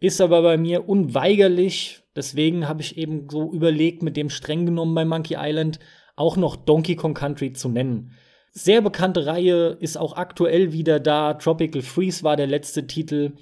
[0.00, 4.94] ist aber bei mir unweigerlich, deswegen habe ich eben so überlegt, mit dem streng genommen
[4.94, 5.78] bei Monkey Island
[6.16, 8.12] auch noch Donkey Kong Country zu nennen.
[8.52, 11.34] Sehr bekannte Reihe ist auch aktuell wieder da.
[11.34, 13.32] Tropical Freeze war der letzte Titel.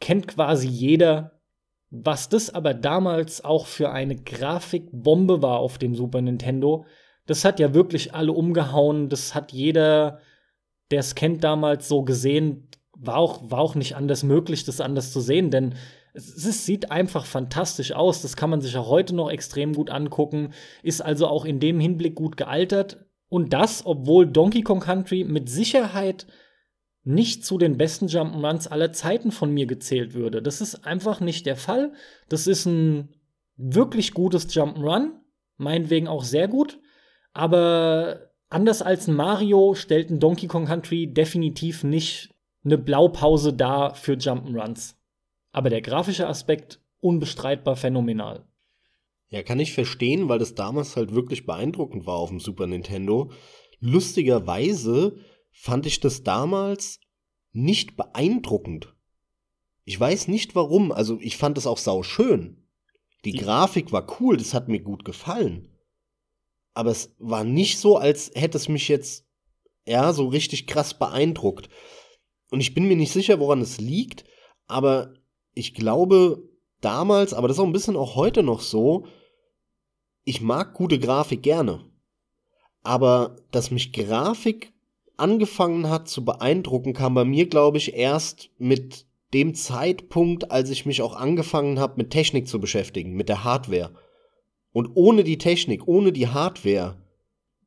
[0.00, 1.40] Kennt quasi jeder.
[1.90, 6.84] Was das aber damals auch für eine Grafikbombe war auf dem Super Nintendo,
[7.26, 9.08] das hat ja wirklich alle umgehauen.
[9.08, 10.20] Das hat jeder,
[10.90, 12.68] der es kennt, damals so gesehen.
[12.96, 15.74] War auch, war auch nicht anders möglich, das anders zu sehen, denn
[16.12, 18.22] es, es, sieht einfach fantastisch aus.
[18.22, 20.52] Das kann man sich auch heute noch extrem gut angucken.
[20.82, 23.04] Ist also auch in dem Hinblick gut gealtert.
[23.28, 26.26] Und das, obwohl Donkey Kong Country mit Sicherheit
[27.04, 30.42] nicht zu den besten Jump'n'Runs aller Zeiten von mir gezählt würde.
[30.42, 31.92] Das ist einfach nicht der Fall.
[32.28, 33.08] Das ist ein
[33.56, 35.12] wirklich gutes Jump'n'Run,
[35.56, 36.78] meinetwegen auch sehr gut,
[37.32, 43.94] aber anders als ein Mario stellt ein Donkey Kong Country definitiv nicht eine Blaupause dar
[43.94, 44.94] für Jump'n'Runs.
[45.52, 48.46] Aber der grafische Aspekt unbestreitbar phänomenal.
[49.28, 53.30] Ja, kann ich verstehen, weil das damals halt wirklich beeindruckend war auf dem Super Nintendo.
[53.78, 55.18] Lustigerweise
[55.52, 57.00] fand ich das damals
[57.52, 58.94] nicht beeindruckend.
[59.84, 62.68] Ich weiß nicht warum, also ich fand es auch sau schön.
[63.24, 65.68] Die, Die Grafik war cool, das hat mir gut gefallen.
[66.74, 69.26] Aber es war nicht so, als hätte es mich jetzt
[69.86, 71.68] ja so richtig krass beeindruckt.
[72.50, 74.24] Und ich bin mir nicht sicher, woran es liegt,
[74.66, 75.14] aber
[75.54, 76.42] ich glaube
[76.80, 79.06] damals, aber das ist auch ein bisschen auch heute noch so,
[80.24, 81.84] ich mag gute Grafik gerne.
[82.82, 84.72] Aber dass mich Grafik
[85.16, 90.86] angefangen hat zu beeindrucken, kam bei mir, glaube ich, erst mit dem Zeitpunkt, als ich
[90.86, 93.92] mich auch angefangen habe, mit Technik zu beschäftigen, mit der Hardware.
[94.72, 96.96] Und ohne die Technik, ohne die Hardware,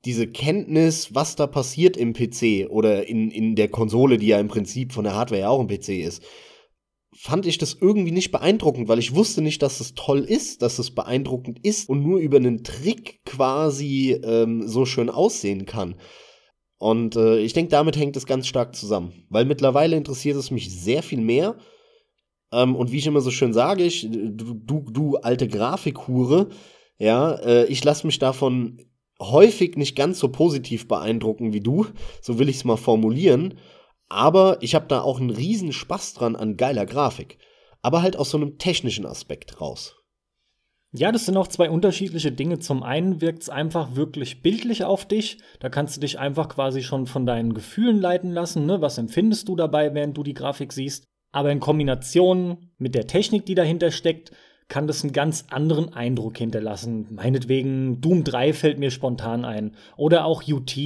[0.05, 4.49] diese Kenntnis, was da passiert im PC oder in, in der Konsole, die ja im
[4.49, 6.23] Prinzip von der Hardware ja auch ein PC ist,
[7.15, 10.79] fand ich das irgendwie nicht beeindruckend, weil ich wusste nicht, dass es toll ist, dass
[10.79, 15.95] es beeindruckend ist und nur über einen Trick quasi ähm, so schön aussehen kann.
[16.77, 20.69] Und äh, ich denke, damit hängt es ganz stark zusammen, weil mittlerweile interessiert es mich
[20.69, 21.57] sehr viel mehr.
[22.51, 26.49] Ähm, und wie ich immer so schön sage, ich, du, du, du alte Grafikhure,
[26.97, 28.79] ja, äh, ich lasse mich davon
[29.19, 31.85] häufig nicht ganz so positiv beeindrucken wie du,
[32.21, 33.57] so will ich es mal formulieren,
[34.13, 37.37] aber ich habe da auch einen riesen Spaß dran an geiler Grafik,
[37.81, 39.95] aber halt aus so einem technischen Aspekt raus.
[40.95, 42.59] Ja, das sind auch zwei unterschiedliche Dinge.
[42.59, 45.39] Zum einen wirkt es einfach wirklich bildlich auf dich.
[45.59, 48.67] Da kannst du dich einfach quasi schon von deinen Gefühlen leiten lassen.
[48.67, 48.79] Ne?
[48.79, 51.05] Was empfindest du dabei, während du die Grafik siehst?
[51.31, 54.31] Aber in Kombination mit der Technik, die dahinter steckt,
[54.67, 57.07] kann das einen ganz anderen Eindruck hinterlassen.
[57.09, 59.75] Meinetwegen Doom 3 fällt mir spontan ein.
[59.97, 60.77] Oder auch UT,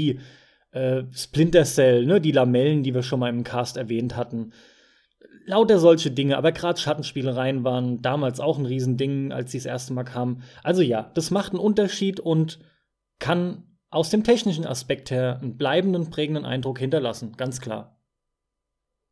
[0.72, 2.22] äh, Splinter Cell, ne?
[2.22, 4.54] die Lamellen, die wir schon mal im Cast erwähnt hatten
[5.48, 9.94] lauter solche Dinge, aber gerade Schattenspielereien waren damals auch ein Riesending, als sie das erste
[9.94, 10.44] Mal kamen.
[10.62, 12.60] Also ja, das macht einen Unterschied und
[13.18, 17.98] kann aus dem technischen Aspekt her einen bleibenden, prägenden Eindruck hinterlassen, ganz klar.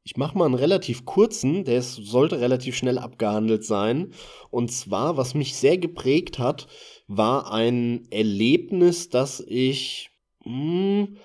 [0.03, 4.11] Ich mache mal einen relativ kurzen, der sollte relativ schnell abgehandelt sein.
[4.51, 6.67] Und zwar, was mich sehr geprägt hat,
[7.07, 10.11] war ein Erlebnis, das ich
[10.43, 11.17] mh, hm,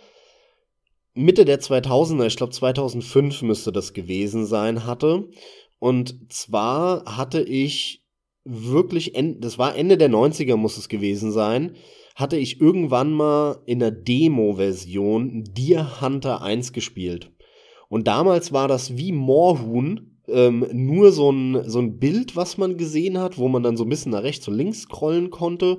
[1.15, 5.29] Mitte der 2000er, ich glaube 2005 müsste das gewesen sein, hatte.
[5.79, 8.05] Und zwar hatte ich
[8.45, 11.77] wirklich, das war Ende der 90er muss es gewesen sein,
[12.15, 17.33] hatte ich irgendwann mal in der Demo-Version Deer Hunter 1 gespielt.
[17.89, 22.77] Und damals war das wie Moorhuhn, ähm, nur so ein, so ein Bild, was man
[22.77, 25.79] gesehen hat, wo man dann so ein bisschen nach rechts und links scrollen konnte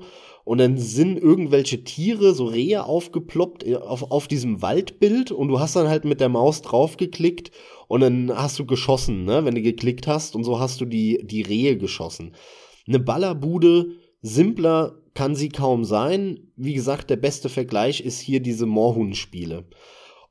[0.51, 5.61] und dann sind irgendwelche Tiere, so Rehe aufgeploppt äh, auf, auf diesem Waldbild und du
[5.61, 7.51] hast dann halt mit der Maus draufgeklickt
[7.87, 11.21] und dann hast du geschossen, ne, wenn du geklickt hast und so hast du die,
[11.23, 12.35] die Rehe geschossen.
[12.85, 16.51] Eine Ballerbude, simpler kann sie kaum sein.
[16.57, 19.69] Wie gesagt, der beste Vergleich ist hier diese Moorhuhn-Spiele.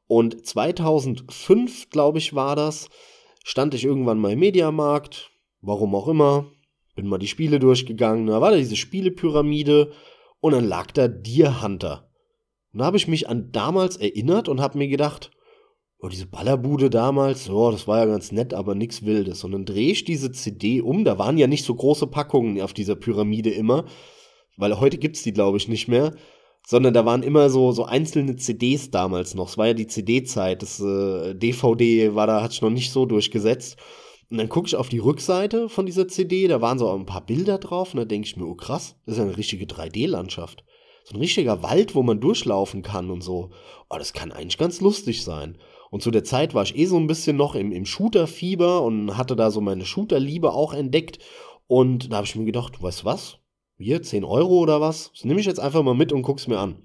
[0.06, 2.90] Und 2005, glaube ich, war das,
[3.42, 5.30] stand ich irgendwann mal im Mediamarkt,
[5.62, 6.44] warum auch immer,
[6.94, 9.92] bin mal die Spiele durchgegangen, da war da diese Spielepyramide
[10.40, 12.08] und dann lag da Deer Hunter.
[12.72, 15.30] Und da habe ich mich an damals erinnert und habe mir gedacht,
[15.98, 19.44] oh, diese Ballerbude damals, oh, das war ja ganz nett, aber nichts Wildes.
[19.44, 22.72] Und dann drehe ich diese CD um, da waren ja nicht so große Packungen auf
[22.72, 23.84] dieser Pyramide immer,
[24.56, 26.14] weil heute gibt's die, glaube ich, nicht mehr,
[26.66, 29.48] sondern da waren immer so, so einzelne CDs damals noch.
[29.48, 33.06] Es war ja die CD-Zeit, das äh, DVD war da, hat sich noch nicht so
[33.06, 33.76] durchgesetzt.
[34.30, 37.26] Und dann gucke ich auf die Rückseite von dieser CD, da waren so ein paar
[37.26, 40.64] Bilder drauf und da denke ich mir, oh krass, das ist eine richtige 3D-Landschaft.
[41.04, 43.50] So ein richtiger Wald, wo man durchlaufen kann und so.
[43.88, 45.58] Oh, das kann eigentlich ganz lustig sein.
[45.90, 49.16] Und zu der Zeit war ich eh so ein bisschen noch im, im Shooter-Fieber und
[49.16, 51.18] hatte da so meine Shooter-Liebe auch entdeckt.
[51.66, 53.38] Und da habe ich mir gedacht, weißt du was?
[53.78, 55.10] Hier, 10 Euro oder was?
[55.12, 56.76] Das nehme ich jetzt einfach mal mit und guck's mir an.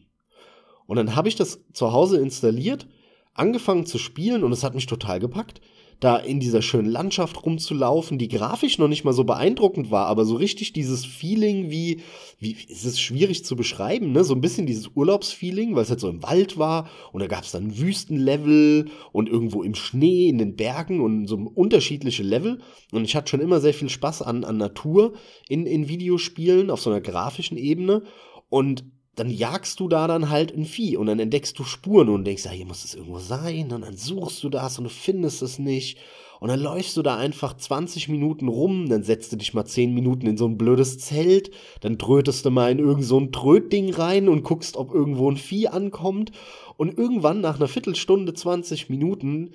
[0.87, 2.87] Und dann habe ich das zu Hause installiert,
[3.35, 5.61] angefangen zu spielen und es hat mich total gepackt
[5.99, 10.25] da in dieser schönen Landschaft rumzulaufen, die grafisch noch nicht mal so beeindruckend war, aber
[10.25, 12.01] so richtig dieses Feeling wie,
[12.39, 14.23] wie ist es schwierig zu beschreiben, ne?
[14.23, 17.43] So ein bisschen dieses Urlaubsfeeling, weil es halt so im Wald war und da gab
[17.43, 22.59] es dann Wüstenlevel und irgendwo im Schnee, in den Bergen und so unterschiedliche Level.
[22.91, 25.13] Und ich hatte schon immer sehr viel Spaß an, an Natur
[25.47, 28.03] in, in Videospielen auf so einer grafischen Ebene.
[28.49, 32.25] Und dann jagst du da dann halt ein Vieh und dann entdeckst du Spuren und
[32.25, 35.41] denkst, ja, hier muss es irgendwo sein und dann suchst du das und du findest
[35.41, 35.97] es nicht.
[36.41, 39.93] Und dann läufst du da einfach 20 Minuten rum, dann setzt du dich mal 10
[39.93, 43.93] Minuten in so ein blödes Zelt, dann trötest du mal in irgend so ein Trötding
[43.93, 46.31] rein und guckst, ob irgendwo ein Vieh ankommt.
[46.77, 49.53] Und irgendwann nach einer Viertelstunde, 20 Minuten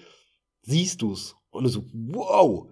[0.62, 1.36] siehst du's.
[1.50, 2.66] Und du so, wow,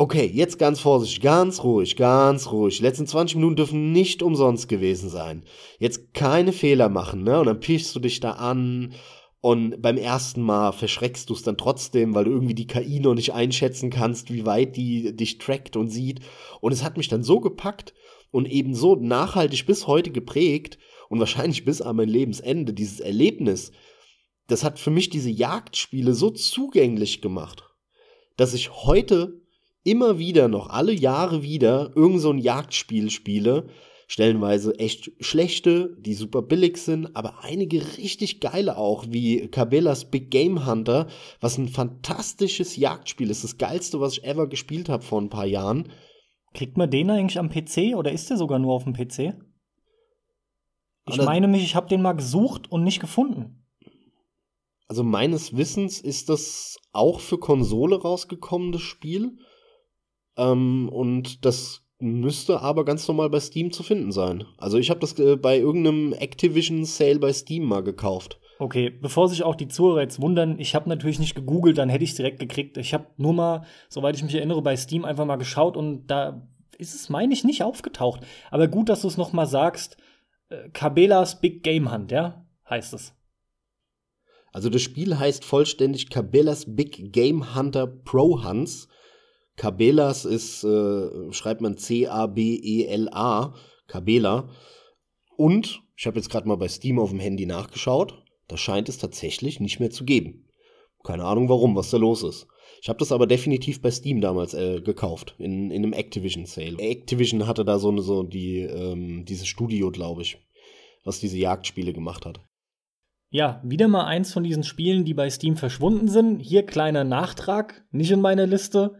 [0.00, 2.78] Okay, jetzt ganz vorsichtig, ganz ruhig, ganz ruhig.
[2.78, 5.44] Die letzten 20 Minuten dürfen nicht umsonst gewesen sein.
[5.78, 7.38] Jetzt keine Fehler machen, ne?
[7.38, 8.94] Und dann pichst du dich da an
[9.42, 13.12] und beim ersten Mal verschreckst du es dann trotzdem, weil du irgendwie die KI noch
[13.12, 16.20] nicht einschätzen kannst, wie weit die dich trackt und sieht.
[16.62, 17.92] Und es hat mich dann so gepackt
[18.30, 20.78] und eben so nachhaltig bis heute geprägt
[21.10, 23.70] und wahrscheinlich bis an mein Lebensende dieses Erlebnis.
[24.46, 27.64] Das hat für mich diese Jagdspiele so zugänglich gemacht,
[28.38, 29.40] dass ich heute
[29.84, 33.68] immer wieder noch, alle Jahre wieder, irgend so ein Jagdspiel spiele.
[34.06, 40.32] Stellenweise echt schlechte, die super billig sind, aber einige richtig geile auch, wie Cabellas Big
[40.32, 41.06] Game Hunter,
[41.40, 43.44] was ein fantastisches Jagdspiel ist.
[43.44, 45.92] Das geilste, was ich ever gespielt habe vor ein paar Jahren.
[46.54, 49.36] Kriegt man den eigentlich am PC oder ist der sogar nur auf dem PC?
[51.06, 53.64] Ich oder meine mich, ich habe den mal gesucht und nicht gefunden.
[54.88, 59.38] Also meines Wissens ist das auch für Konsole rausgekommen, das Spiel.
[60.36, 64.44] Ähm, und das müsste aber ganz normal bei Steam zu finden sein.
[64.58, 68.40] Also ich habe das äh, bei irgendeinem Activision Sale bei Steam mal gekauft.
[68.58, 72.04] Okay, bevor sich auch die Zuhörer jetzt wundern, ich habe natürlich nicht gegoogelt, dann hätte
[72.04, 72.76] ich es direkt gekriegt.
[72.76, 76.46] Ich habe nur mal, soweit ich mich erinnere, bei Steam einfach mal geschaut und da
[76.76, 78.20] ist es, meine ich, nicht aufgetaucht.
[78.50, 79.96] Aber gut, dass du es noch mal sagst.
[80.48, 82.44] Äh, Cabela's Big Game Hunt, ja?
[82.68, 83.14] Heißt es.
[84.52, 88.88] Also das Spiel heißt vollständig Cabela's Big Game Hunter Pro Hunts.
[89.60, 93.54] Cabela's ist, äh, schreibt man C-A-B-E-L-A,
[93.88, 94.48] Cabela.
[95.36, 98.22] Und ich habe jetzt gerade mal bei Steam auf dem Handy nachgeschaut.
[98.48, 100.48] Da scheint es tatsächlich nicht mehr zu geben.
[101.04, 102.46] Keine Ahnung warum, was da los ist.
[102.80, 106.78] Ich habe das aber definitiv bei Steam damals äh, gekauft, in, in einem Activision Sale.
[106.78, 110.38] Activision hatte da so eine so die ähm, dieses Studio, glaube ich,
[111.04, 112.40] was diese Jagdspiele gemacht hat.
[113.28, 116.38] Ja, wieder mal eins von diesen Spielen, die bei Steam verschwunden sind.
[116.40, 118.94] Hier kleiner Nachtrag, nicht in meiner Liste,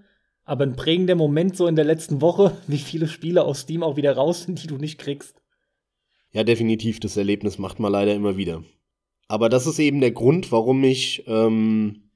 [0.51, 3.97] aber ein prägender Moment so in der letzten Woche, wie viele Spiele aus Steam auch
[3.97, 5.41] wieder raus sind, die du nicht kriegst.
[6.33, 8.65] Ja, definitiv, das Erlebnis macht man leider immer wieder.
[9.29, 12.11] Aber das ist eben der Grund, warum ich ähm,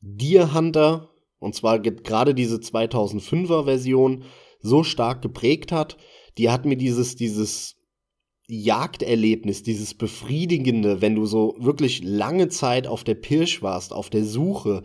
[0.00, 4.24] Deer Hunter, und zwar gerade diese 2005er Version,
[4.60, 5.96] so stark geprägt hat.
[6.38, 7.74] Die hat mir dieses, dieses
[8.46, 14.24] Jagderlebnis, dieses Befriedigende, wenn du so wirklich lange Zeit auf der Pirsch warst, auf der
[14.24, 14.84] Suche,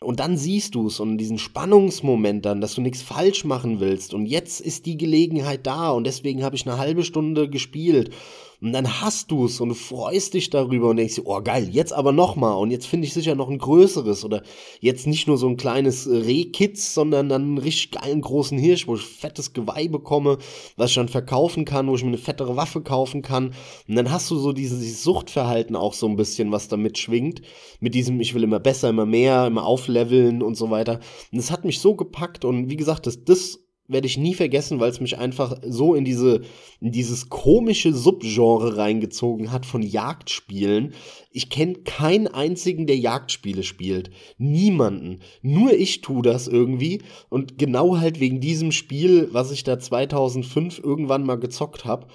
[0.00, 4.14] und dann siehst du es und diesen Spannungsmoment dann, dass du nichts falsch machen willst.
[4.14, 8.10] Und jetzt ist die Gelegenheit da und deswegen habe ich eine halbe Stunde gespielt
[8.60, 11.68] und dann hast du es und du freust dich darüber und denkst dir, oh geil,
[11.70, 14.42] jetzt aber nochmal und jetzt finde ich sicher noch ein größeres oder
[14.80, 18.96] jetzt nicht nur so ein kleines Rehkitz, sondern dann einen richtig geilen großen Hirsch, wo
[18.96, 20.38] ich fettes Geweih bekomme,
[20.76, 23.54] was ich dann verkaufen kann, wo ich mir eine fettere Waffe kaufen kann.
[23.88, 27.42] Und dann hast du so dieses, dieses Suchtverhalten auch so ein bisschen, was damit schwingt.
[27.80, 31.00] Mit diesem, ich will immer besser, immer mehr, immer aufleveln und so weiter.
[31.32, 34.80] Und das hat mich so gepackt und wie gesagt, das, das werde ich nie vergessen,
[34.80, 36.42] weil es mich einfach so in diese
[36.80, 40.94] in dieses komische Subgenre reingezogen hat von Jagdspielen.
[41.30, 44.10] Ich kenne keinen einzigen, der Jagdspiele spielt.
[44.38, 45.20] Niemanden.
[45.42, 50.78] Nur ich tue das irgendwie und genau halt wegen diesem Spiel, was ich da 2005
[50.78, 52.08] irgendwann mal gezockt habe.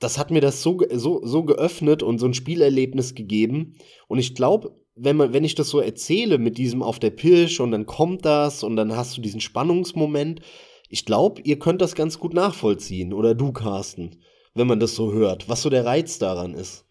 [0.00, 3.74] Das hat mir das so, so, so geöffnet und so ein Spielerlebnis gegeben.
[4.08, 7.60] Und ich glaube, wenn man, wenn ich das so erzähle mit diesem auf der Pirsch
[7.60, 10.40] und dann kommt das und dann hast du diesen Spannungsmoment,
[10.88, 13.12] ich glaube, ihr könnt das ganz gut nachvollziehen.
[13.12, 14.22] Oder du, Carsten,
[14.54, 16.86] wenn man das so hört, was so der Reiz daran ist.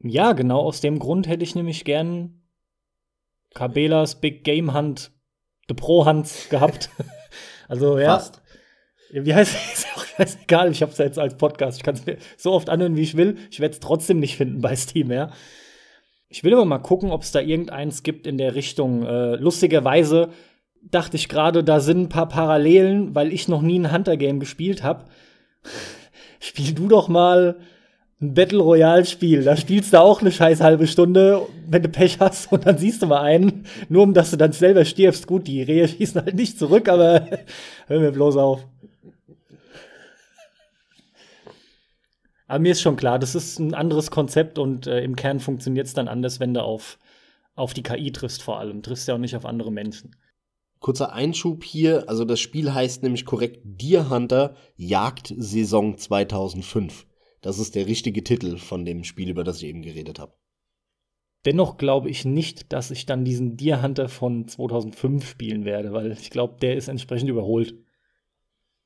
[0.00, 2.42] Ja, genau aus dem Grund hätte ich nämlich gern
[3.54, 5.10] Kabelas Big Game Hunt,
[5.68, 6.88] The Pro Hunts gehabt.
[7.68, 8.18] also, ja.
[8.18, 8.42] Fast.
[9.10, 9.86] Wie heißt es?
[10.18, 11.78] Ist egal, ich habe es ja jetzt als Podcast.
[11.78, 13.36] Ich kann es mir so oft anhören, wie ich will.
[13.50, 15.30] Ich werde es trotzdem nicht finden bei Steam, ja.
[16.28, 19.04] Ich will aber mal gucken, ob es da irgendeins gibt in der Richtung.
[19.04, 20.28] Äh, lustigerweise
[20.82, 24.82] dachte ich gerade, da sind ein paar Parallelen, weil ich noch nie ein Hunter-Game gespielt
[24.82, 25.04] habe.
[26.40, 27.56] Spiel du doch mal
[28.20, 29.44] ein Battle Royale-Spiel.
[29.44, 33.02] Da spielst du auch eine scheiß halbe Stunde, wenn du Pech hast, und dann siehst
[33.02, 35.26] du mal einen, nur um dass du dann selber stirbst.
[35.26, 37.26] Gut, die Rehe schießen halt nicht zurück, aber
[37.86, 38.66] hör mir bloß auf.
[42.48, 45.86] Aber mir ist schon klar, das ist ein anderes Konzept und äh, im Kern funktioniert
[45.86, 46.98] es dann anders, wenn du auf,
[47.54, 48.82] auf die KI triffst vor allem.
[48.82, 50.16] Triffst ja auch nicht auf andere Menschen.
[50.80, 57.06] Kurzer Einschub hier, also das Spiel heißt nämlich korrekt Deer Hunter Jagdsaison 2005.
[57.42, 60.32] Das ist der richtige Titel von dem Spiel, über das ich eben geredet habe.
[61.44, 66.12] Dennoch glaube ich nicht, dass ich dann diesen Deer Hunter von 2005 spielen werde, weil
[66.12, 67.74] ich glaube, der ist entsprechend überholt.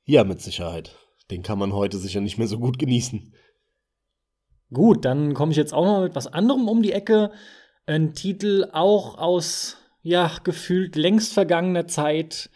[0.04, 0.96] Ja, mit Sicherheit.
[1.30, 3.32] Den kann man heute sicher nicht mehr so gut genießen.
[4.72, 7.30] Gut, dann komme ich jetzt auch noch mit was anderem um die Ecke.
[7.86, 12.48] Ein Titel auch aus, ja, gefühlt längst vergangener Zeit.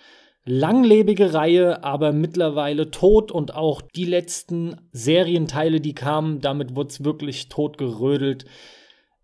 [0.44, 7.04] Langlebige Reihe, aber mittlerweile tot und auch die letzten Serienteile, die kamen, damit wurde es
[7.04, 8.44] wirklich tot gerödelt.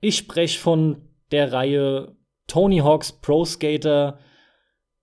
[0.01, 2.17] Ich spreche von der Reihe
[2.49, 4.19] Tony Hawk's Pro Skater.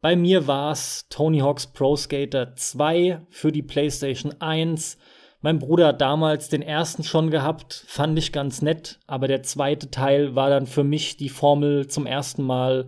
[0.02, 4.98] Bei mir war es Tony Hawk's Pro Skater 2 für die PlayStation 1
[5.42, 9.90] mein Bruder hat damals den ersten schon gehabt, fand ich ganz nett, aber der zweite
[9.90, 12.88] Teil war dann für mich die Formel zum ersten Mal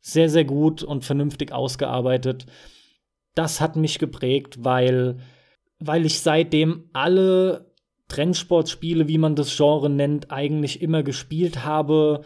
[0.00, 2.46] sehr, sehr gut und vernünftig ausgearbeitet.
[3.34, 5.18] Das hat mich geprägt, weil,
[5.78, 7.72] weil ich seitdem alle
[8.08, 12.22] Trendsportspiele, wie man das Genre nennt, eigentlich immer gespielt habe.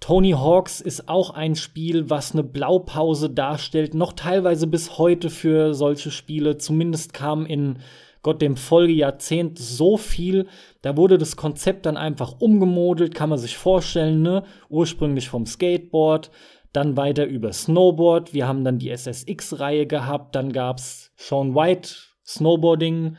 [0.00, 5.74] Tony Hawks ist auch ein Spiel, was eine Blaupause darstellt, noch teilweise bis heute für
[5.74, 6.56] solche Spiele.
[6.56, 7.78] Zumindest kam in
[8.22, 10.46] Gott, dem Folgejahrzehnt so viel.
[10.82, 14.44] Da wurde das Konzept dann einfach umgemodelt, kann man sich vorstellen, ne?
[14.68, 16.30] Ursprünglich vom Skateboard,
[16.72, 18.34] dann weiter über Snowboard.
[18.34, 21.94] Wir haben dann die SSX-Reihe gehabt, dann gab's Sean White
[22.26, 23.16] Snowboarding.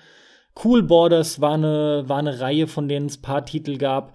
[0.63, 4.13] Cool Borders war eine, war eine Reihe, von denen es paar Titel gab.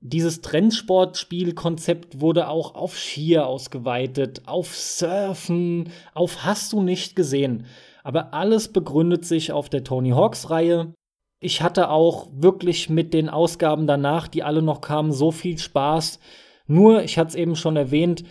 [0.00, 7.66] Dieses Trendsportspielkonzept wurde auch auf Skier ausgeweitet, auf Surfen, auf Hast du nicht gesehen.
[8.06, 10.94] Aber alles begründet sich auf der Tony Hawks Reihe.
[11.40, 16.20] Ich hatte auch wirklich mit den Ausgaben danach, die alle noch kamen, so viel Spaß.
[16.68, 18.22] Nur, ich hatte es eben schon erwähnt,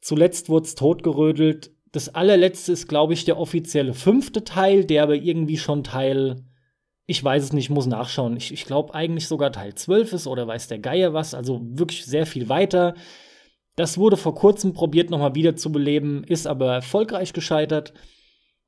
[0.00, 1.72] zuletzt wurde es totgerödelt.
[1.90, 6.44] Das allerletzte ist, glaube ich, der offizielle fünfte Teil, der aber irgendwie schon Teil,
[7.06, 8.36] ich weiß es nicht, muss nachschauen.
[8.36, 12.04] Ich, ich glaube eigentlich sogar Teil 12 ist oder weiß der Geier was, also wirklich
[12.04, 12.94] sehr viel weiter.
[13.74, 17.94] Das wurde vor kurzem probiert, nochmal wieder zu beleben, ist aber erfolgreich gescheitert.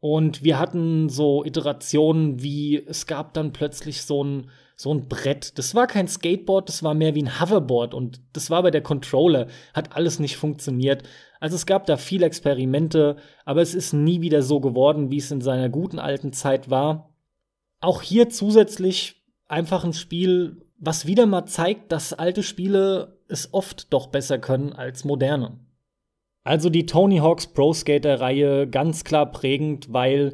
[0.08, 5.58] Und wir hatten so Iterationen wie, es gab dann plötzlich so ein, so ein Brett.
[5.58, 7.92] Das war kein Skateboard, das war mehr wie ein Hoverboard.
[7.92, 11.02] Und das war bei der Controller, hat alles nicht funktioniert.
[11.40, 15.32] Also es gab da viele Experimente, aber es ist nie wieder so geworden, wie es
[15.32, 17.12] in seiner guten alten Zeit war.
[17.80, 23.92] Auch hier zusätzlich einfach ein Spiel, was wieder mal zeigt, dass alte Spiele es oft
[23.92, 25.65] doch besser können als moderne.
[26.46, 30.32] Also die Tony Hawks Pro Skater Reihe ganz klar prägend, weil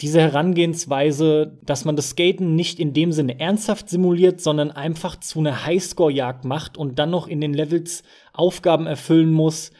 [0.00, 5.40] diese Herangehensweise, dass man das Skaten nicht in dem Sinne ernsthaft simuliert, sondern einfach zu
[5.40, 9.70] einer Highscore-Jagd macht und dann noch in den Levels Aufgaben erfüllen muss,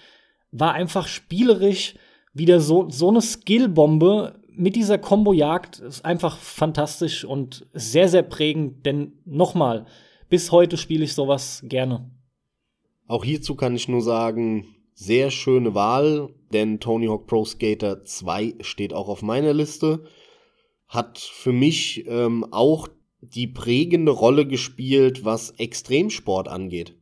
[0.52, 1.94] war einfach spielerisch
[2.34, 5.78] wieder so, so eine Skillbombe mit dieser Combo-Jagd.
[5.78, 9.86] Ist einfach fantastisch und sehr, sehr prägend, denn nochmal,
[10.28, 12.10] bis heute spiele ich sowas gerne.
[13.06, 18.56] Auch hierzu kann ich nur sagen, sehr schöne Wahl, denn Tony Hawk Pro Skater 2
[18.60, 20.04] steht auch auf meiner Liste.
[20.86, 22.88] Hat für mich ähm, auch
[23.20, 26.96] die prägende Rolle gespielt, was Extremsport angeht.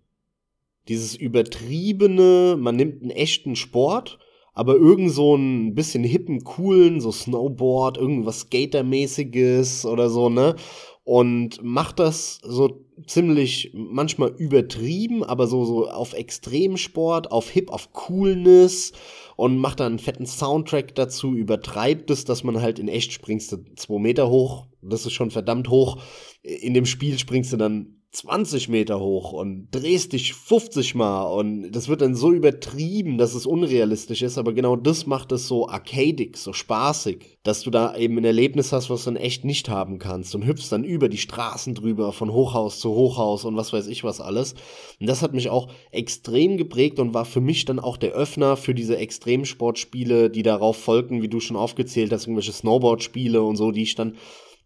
[0.89, 4.19] Dieses übertriebene, man nimmt einen echten Sport,
[4.55, 10.57] aber irgend so ein bisschen hippen, coolen, so Snowboard, irgendwas Skatermäßiges oder so, ne?
[11.05, 17.93] Und macht das so ziemlich manchmal übertrieben, aber so, so auf Extremsport, auf Hip, auf
[17.93, 18.93] Coolness
[19.37, 23.53] und macht dann einen fetten Soundtrack dazu, übertreibt es, dass man halt in echt springst
[23.53, 25.99] du zwei Meter hoch, das ist schon verdammt hoch.
[26.43, 31.73] In dem Spiel springst du dann 20 Meter hoch und drehst dich 50 Mal und
[31.73, 35.67] das wird dann so übertrieben, dass es unrealistisch ist, aber genau das macht es so
[35.67, 39.71] arcadic, so spaßig, dass du da eben ein Erlebnis hast, was du dann echt nicht
[39.71, 43.73] haben kannst und hüpfst dann über die Straßen drüber, von Hochhaus zu Hochhaus und was
[43.73, 44.57] weiß ich was alles.
[45.01, 48.59] Und das hat mich auch extrem geprägt und war für mich dann auch der Öffner
[48.59, 53.73] für diese Extremsportspiele, die darauf folgten, wie du schon aufgezählt hast, irgendwelche Snowboard-Spiele und so,
[53.73, 54.19] die ich dann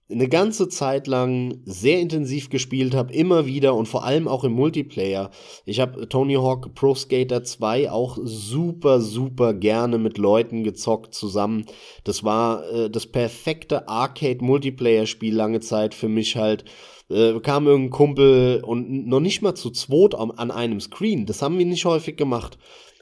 [0.08, 4.52] eine ganze Zeit lang sehr intensiv gespielt habe, immer wieder und vor allem auch im
[4.52, 5.30] Multiplayer.
[5.64, 11.66] Ich habe Tony Hawk Pro Skater 2 auch super, super gerne mit Leuten gezockt zusammen.
[12.04, 16.64] Das war äh, das perfekte Arcade-Multiplayer-Spiel lange Zeit für mich halt.
[17.08, 21.26] Äh, kam irgendein Kumpel und noch nicht mal zu zweit an einem Screen.
[21.26, 22.58] Das haben wir nicht häufig gemacht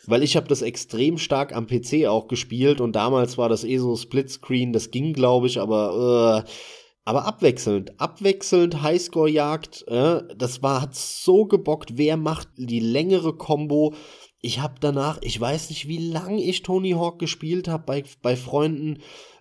[0.06, 3.78] weil ich habe das extrem stark am PC auch gespielt und damals war das eh
[3.78, 6.50] so Splitscreen, das ging glaube ich, aber äh,
[7.04, 13.94] aber abwechselnd, abwechselnd Highscore-Jagd, äh, das war, hat so gebockt, wer macht die längere Combo.
[14.40, 18.36] Ich habe danach, ich weiß nicht, wie lange ich Tony Hawk gespielt habe bei, bei
[18.36, 19.00] Freunden.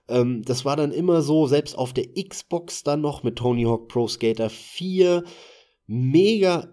[0.09, 3.87] Ähm, das war dann immer so, selbst auf der Xbox dann noch mit Tony Hawk
[3.87, 5.23] Pro Skater 4.
[5.87, 6.69] Mega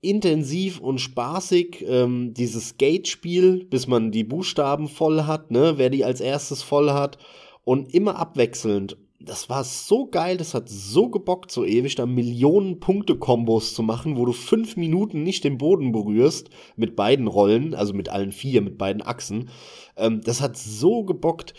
[0.00, 6.06] intensiv und spaßig, ähm, dieses Skate-Spiel, bis man die Buchstaben voll hat, ne, wer die
[6.06, 7.18] als erstes voll hat.
[7.64, 12.80] Und immer abwechselnd das war so geil, das hat so gebockt, so ewig, da Millionen
[12.80, 17.92] Punkte-Kombos zu machen, wo du fünf Minuten nicht den Boden berührst, mit beiden Rollen, also
[17.92, 19.50] mit allen vier, mit beiden Achsen.
[19.96, 21.52] Ähm, das hat so gebockt.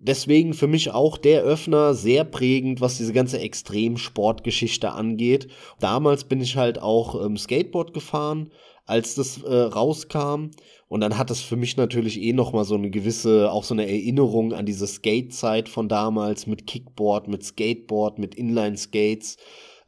[0.00, 5.48] Deswegen für mich auch der Öffner sehr prägend, was diese ganze Extremsportgeschichte angeht.
[5.78, 8.50] Damals bin ich halt auch ähm, Skateboard gefahren,
[8.86, 10.50] als das äh, rauskam.
[10.88, 13.88] Und dann hat es für mich natürlich eh nochmal so eine gewisse, auch so eine
[13.88, 19.38] Erinnerung an diese Skate-Zeit von damals mit Kickboard, mit Skateboard, mit Inline-Skates.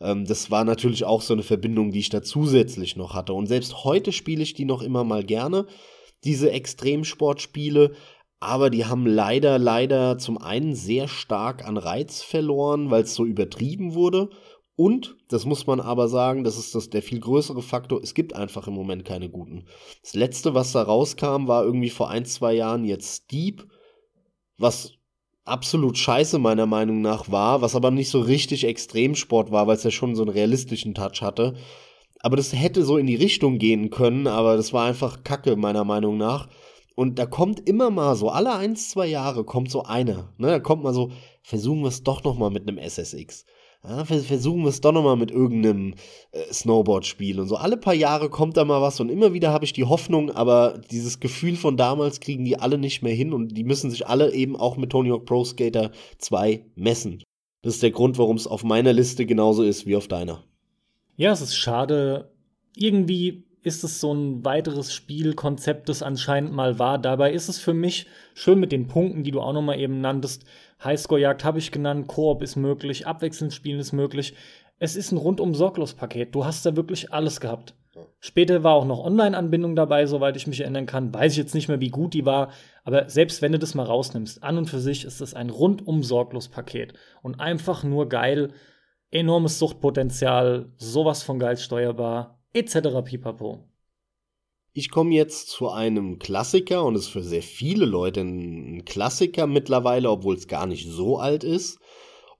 [0.00, 3.34] Ähm, das war natürlich auch so eine Verbindung, die ich da zusätzlich noch hatte.
[3.34, 5.66] Und selbst heute spiele ich die noch immer mal gerne,
[6.24, 7.92] diese Extremsportspiele.
[8.38, 13.24] Aber die haben leider, leider zum einen sehr stark an Reiz verloren, weil es so
[13.24, 14.28] übertrieben wurde.
[14.76, 18.36] Und, das muss man aber sagen, das ist das, der viel größere Faktor, es gibt
[18.36, 19.64] einfach im Moment keine guten.
[20.02, 23.66] Das letzte, was da rauskam, war irgendwie vor ein, zwei Jahren jetzt Steep,
[24.58, 24.92] was
[25.46, 29.84] absolut scheiße meiner Meinung nach war, was aber nicht so richtig Extremsport war, weil es
[29.84, 31.54] ja schon so einen realistischen Touch hatte.
[32.20, 35.84] Aber das hätte so in die Richtung gehen können, aber das war einfach Kacke meiner
[35.84, 36.48] Meinung nach.
[36.96, 40.34] Und da kommt immer mal so, alle ein, zwei Jahre kommt so einer.
[40.36, 40.48] Ne?
[40.48, 41.12] Da kommt mal so,
[41.42, 43.46] versuchen wir es doch noch mal mit einem SSX
[43.88, 45.94] ja, versuchen wir es doch nochmal mit irgendeinem
[46.32, 47.56] äh, Snowboard-Spiel und so.
[47.56, 50.80] Alle paar Jahre kommt da mal was und immer wieder habe ich die Hoffnung, aber
[50.90, 54.32] dieses Gefühl von damals kriegen die alle nicht mehr hin und die müssen sich alle
[54.32, 57.22] eben auch mit Tony Hawk Pro Skater 2 messen.
[57.62, 60.42] Das ist der Grund, warum es auf meiner Liste genauso ist wie auf deiner.
[61.16, 62.32] Ja, es ist schade.
[62.76, 66.98] Irgendwie ist es so ein weiteres Spielkonzept, das anscheinend mal war.
[66.98, 70.00] Dabei ist es für mich schön mit den Punkten, die du auch noch mal eben
[70.00, 70.44] nanntest.
[70.84, 74.34] Highscore-Jagd habe ich genannt, Koop ist möglich, abwechselnd spielen ist möglich.
[74.78, 76.32] Es ist ein rundum sorglos Paket.
[76.32, 77.74] Du hast da wirklich alles gehabt.
[78.20, 81.12] Später war auch noch Online-Anbindung dabei, soweit ich mich erinnern kann.
[81.12, 82.52] Weiß ich jetzt nicht mehr, wie gut die war.
[82.84, 86.04] Aber selbst wenn du das mal rausnimmst, an und für sich ist es ein rundum
[86.04, 86.92] sorglos Paket.
[87.20, 88.52] Und einfach nur geil.
[89.10, 93.02] Enormes Suchtpotenzial, sowas von geil steuerbar, etc.
[93.04, 93.68] pipapo.
[94.72, 99.46] Ich komme jetzt zu einem Klassiker und es ist für sehr viele Leute ein Klassiker
[99.46, 101.78] mittlerweile, obwohl es gar nicht so alt ist.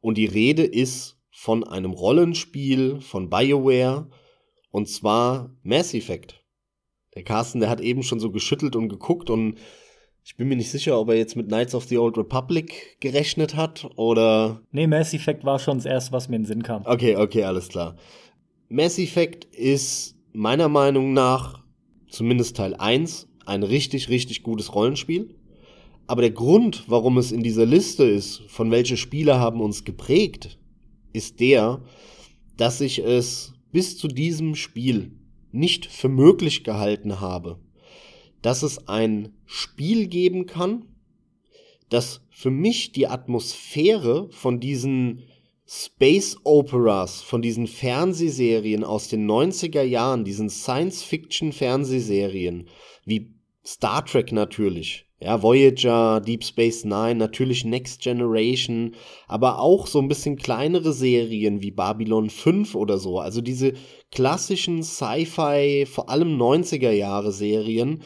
[0.01, 4.11] Und die Rede ist von einem Rollenspiel von BioWare
[4.71, 6.43] und zwar Mass Effect.
[7.15, 9.59] Der Carsten, der hat eben schon so geschüttelt und geguckt und
[10.23, 13.55] ich bin mir nicht sicher, ob er jetzt mit Knights of the Old Republic gerechnet
[13.55, 14.61] hat oder.
[14.73, 16.85] Nee, Mass Effect war schon das erste, was mir in den Sinn kam.
[16.85, 17.97] Okay, okay, alles klar.
[18.69, 21.63] Mass Effect ist meiner Meinung nach,
[22.09, 25.37] zumindest Teil 1, ein richtig, richtig gutes Rollenspiel.
[26.09, 30.59] Aber der Grund, warum es in dieser Liste ist, von welche Spiele haben uns geprägt,
[31.13, 31.81] ist der,
[32.57, 35.13] dass ich es bis zu diesem Spiel
[35.53, 37.61] nicht für möglich gehalten habe,
[38.43, 40.87] dass es ein Spiel geben kann,
[41.89, 45.23] das für mich die Atmosphäre von diesen
[45.69, 52.69] Space Operas, von diesen Fernsehserien aus den 90er Jahren, diesen Science-Fiction-Fernsehserien,
[53.05, 58.95] wie Star Trek natürlich, ja, Voyager, Deep Space Nine, natürlich Next Generation,
[59.27, 63.19] aber auch so ein bisschen kleinere Serien wie Babylon 5 oder so.
[63.19, 63.73] Also diese
[64.13, 68.05] klassischen Sci-Fi, vor allem 90er Jahre Serien,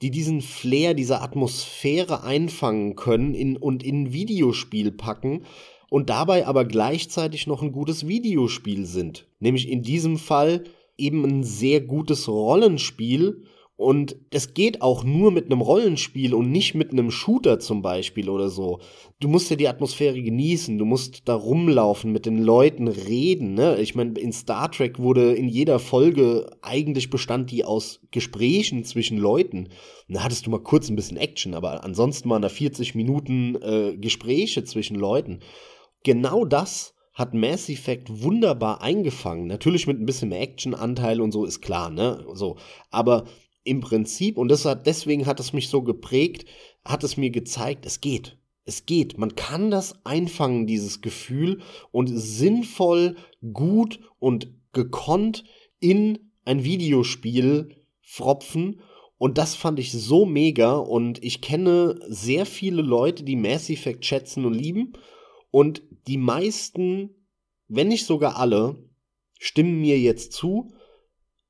[0.00, 5.44] die diesen Flair, diese Atmosphäre einfangen können in, und in ein Videospiel packen
[5.92, 9.26] und dabei aber gleichzeitig noch ein gutes Videospiel sind.
[9.40, 10.64] Nämlich in diesem Fall
[10.96, 13.44] eben ein sehr gutes Rollenspiel
[13.76, 18.30] und das geht auch nur mit einem Rollenspiel und nicht mit einem Shooter zum Beispiel
[18.30, 18.78] oder so.
[19.20, 23.52] Du musst ja die Atmosphäre genießen, du musst da rumlaufen, mit den Leuten reden.
[23.52, 23.76] Ne?
[23.78, 29.18] Ich meine, in Star Trek wurde in jeder Folge eigentlich bestand die aus Gesprächen zwischen
[29.18, 29.68] Leuten.
[30.08, 33.94] Da hattest du mal kurz ein bisschen Action, aber ansonsten waren da 40 Minuten äh,
[33.98, 35.40] Gespräche zwischen Leuten.
[36.04, 39.46] Genau das hat Mass Effect wunderbar eingefangen.
[39.46, 42.24] Natürlich mit ein bisschen mehr Action-Anteil und so ist klar, ne?
[42.34, 42.56] So.
[42.90, 43.24] Aber
[43.64, 46.46] im Prinzip, und das hat, deswegen hat es mich so geprägt,
[46.84, 48.38] hat es mir gezeigt, es geht.
[48.64, 49.18] Es geht.
[49.18, 53.16] Man kann das einfangen, dieses Gefühl, und sinnvoll,
[53.52, 55.44] gut und gekonnt
[55.80, 58.80] in ein Videospiel fropfen.
[59.18, 60.76] Und das fand ich so mega.
[60.76, 64.94] Und ich kenne sehr viele Leute, die Mass Effect schätzen und lieben.
[65.50, 67.10] Und die meisten,
[67.68, 68.76] wenn nicht sogar alle,
[69.38, 70.72] stimmen mir jetzt zu.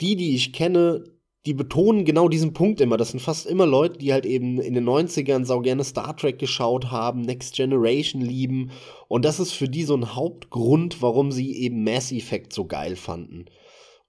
[0.01, 1.05] Die, die ich kenne,
[1.47, 2.97] die betonen genau diesen Punkt immer.
[2.97, 6.39] Das sind fast immer Leute, die halt eben in den 90ern sau gerne Star Trek
[6.39, 8.71] geschaut haben, Next Generation lieben.
[9.09, 12.97] Und das ist für die so ein Hauptgrund, warum sie eben Mass Effect so geil
[12.97, 13.47] fanden.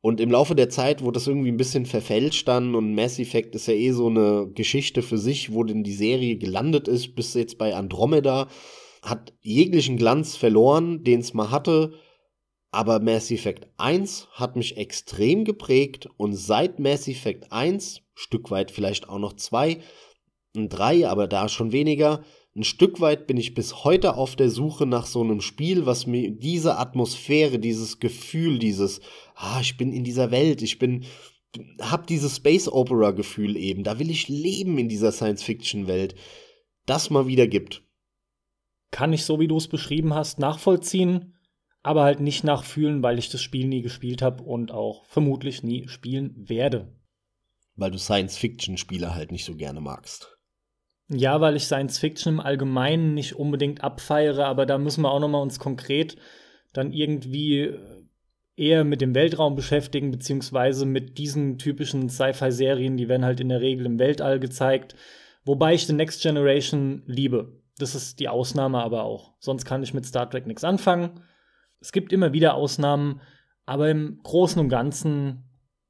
[0.06, 3.56] Und im Laufe der Zeit wurde das irgendwie ein bisschen verfälscht dann und Mass Effect
[3.56, 7.34] ist ja eh so eine Geschichte für sich, wo denn die Serie gelandet ist, bis
[7.36, 8.50] jetzt bei Andromeda.
[9.04, 11.94] Hat jeglichen Glanz verloren, den es mal hatte
[12.74, 18.72] aber Mass Effect 1 hat mich extrem geprägt und seit Mass Effect 1, Stück weit
[18.72, 19.80] vielleicht auch noch 2
[20.56, 22.24] und 3, aber da schon weniger,
[22.56, 26.08] ein Stück weit bin ich bis heute auf der Suche nach so einem Spiel, was
[26.08, 29.02] mir diese Atmosphäre, dieses Gefühl, dieses,
[29.36, 31.06] ah, ich bin in dieser Welt, ich bin,
[31.80, 36.16] hab dieses Space Opera Gefühl eben, da will ich leben in dieser Science Fiction Welt,
[36.88, 37.84] das mal wieder gibt.
[38.94, 41.34] Kann ich so, wie du es beschrieben hast, nachvollziehen
[41.84, 45.90] aber halt nicht nachfühlen, weil ich das Spiel nie gespielt habe und auch vermutlich nie
[45.90, 46.96] spielen werde.
[47.76, 50.38] Weil du Science-Fiction-Spiele halt nicht so gerne magst.
[51.10, 55.28] Ja, weil ich Science-Fiction im Allgemeinen nicht unbedingt abfeiere, aber da müssen wir auch noch
[55.28, 56.16] mal uns konkret
[56.72, 57.76] dann irgendwie
[58.56, 63.62] eher mit dem Weltraum beschäftigen, beziehungsweise mit diesen typischen Sci-Fi-Serien, die werden halt in der
[63.62, 64.96] Regel im Weltall gezeigt.
[65.44, 67.63] Wobei ich The Next Generation liebe.
[67.78, 69.34] Das ist die Ausnahme aber auch.
[69.40, 71.22] Sonst kann ich mit Star Trek nichts anfangen.
[71.80, 73.22] Es gibt immer wieder Ausnahmen,
[73.66, 75.44] aber im Großen und Ganzen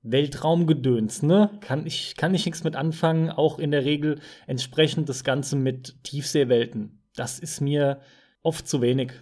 [0.04, 1.58] Weltraumgedöns, ne?
[1.62, 6.04] Kann ich, kann ich nichts mit anfangen, auch in der Regel entsprechend das Ganze mit
[6.04, 7.04] Tiefseewelten.
[7.16, 8.02] Das ist mir
[8.42, 9.14] oft zu wenig.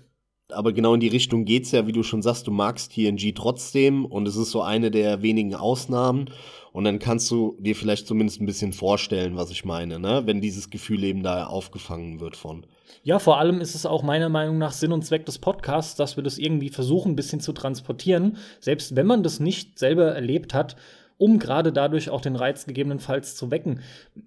[0.49, 4.05] Aber genau in die Richtung geht's ja, wie du schon sagst, du magst TNG trotzdem
[4.05, 6.29] und es ist so eine der wenigen Ausnahmen.
[6.71, 10.23] Und dann kannst du dir vielleicht zumindest ein bisschen vorstellen, was ich meine, ne?
[10.25, 12.65] Wenn dieses Gefühl eben da aufgefangen wird von.
[13.03, 16.15] Ja, vor allem ist es auch meiner Meinung nach Sinn und Zweck des Podcasts, dass
[16.15, 20.53] wir das irgendwie versuchen, ein bisschen zu transportieren, selbst wenn man das nicht selber erlebt
[20.53, 20.77] hat,
[21.17, 23.81] um gerade dadurch auch den Reiz gegebenenfalls zu wecken.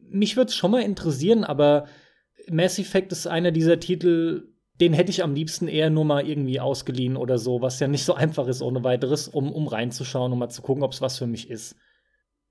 [0.09, 1.87] Mich würde es schon mal interessieren, aber
[2.51, 4.49] Mass Effect ist einer dieser Titel,
[4.81, 8.05] den hätte ich am liebsten eher nur mal irgendwie ausgeliehen oder so, was ja nicht
[8.05, 11.19] so einfach ist ohne weiteres, um, um reinzuschauen, um mal zu gucken, ob es was
[11.19, 11.77] für mich ist.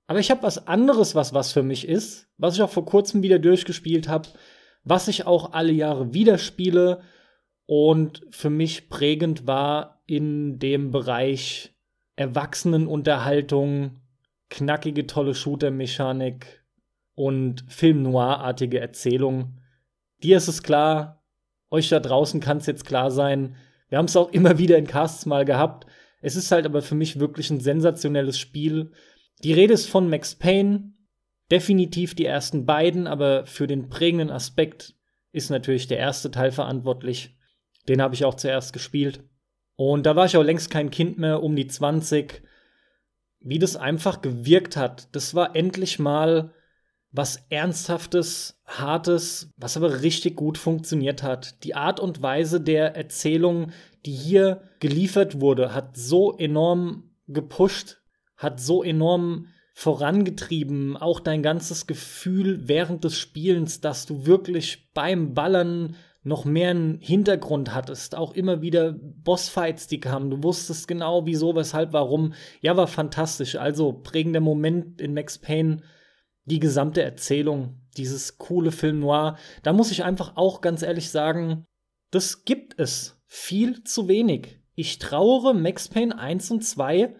[0.06, 3.22] Aber ich habe was anderes, was was für mich ist, was ich auch vor kurzem
[3.22, 4.28] wieder durchgespielt habe,
[4.82, 7.02] was ich auch alle Jahre wieder spiele
[7.66, 11.74] und für mich prägend war in dem Bereich
[12.16, 14.02] Erwachsenenunterhaltung,
[14.50, 16.64] knackige, tolle Shooter-Mechanik
[17.14, 19.60] und Film-Noir-artige Erzählung.
[20.22, 21.24] Dir ist es klar,
[21.70, 23.56] euch da draußen kann es jetzt klar sein.
[23.88, 25.86] Wir haben es auch immer wieder in Casts mal gehabt.
[26.20, 28.92] Es ist halt aber für mich wirklich ein sensationelles Spiel.
[29.42, 30.92] Die Rede ist von Max Payne.
[31.50, 34.94] Definitiv die ersten beiden, aber für den prägenden Aspekt
[35.32, 37.36] ist natürlich der erste Teil verantwortlich.
[37.88, 39.24] Den habe ich auch zuerst gespielt.
[39.76, 42.42] Und da war ich auch längst kein Kind mehr, um die 20.
[43.40, 46.54] Wie das einfach gewirkt hat, das war endlich mal
[47.10, 51.62] was Ernsthaftes, Hartes, was aber richtig gut funktioniert hat.
[51.62, 53.70] Die Art und Weise der Erzählung,
[54.04, 58.02] die hier geliefert wurde, hat so enorm gepusht,
[58.36, 65.34] hat so enorm vorangetrieben, auch dein ganzes Gefühl während des Spielens, dass du wirklich beim
[65.34, 71.26] Ballern noch mehr einen Hintergrund hattest, auch immer wieder Bossfights, die kamen, du wusstest genau,
[71.26, 72.32] wieso, weshalb, warum.
[72.62, 73.56] Ja, war fantastisch.
[73.56, 75.82] Also prägender Moment in Max Payne
[76.46, 81.66] die gesamte Erzählung, dieses coole Film Noir, da muss ich einfach auch ganz ehrlich sagen,
[82.10, 84.60] das gibt es viel zu wenig.
[84.74, 87.14] Ich trauere Max Payne 1 und 2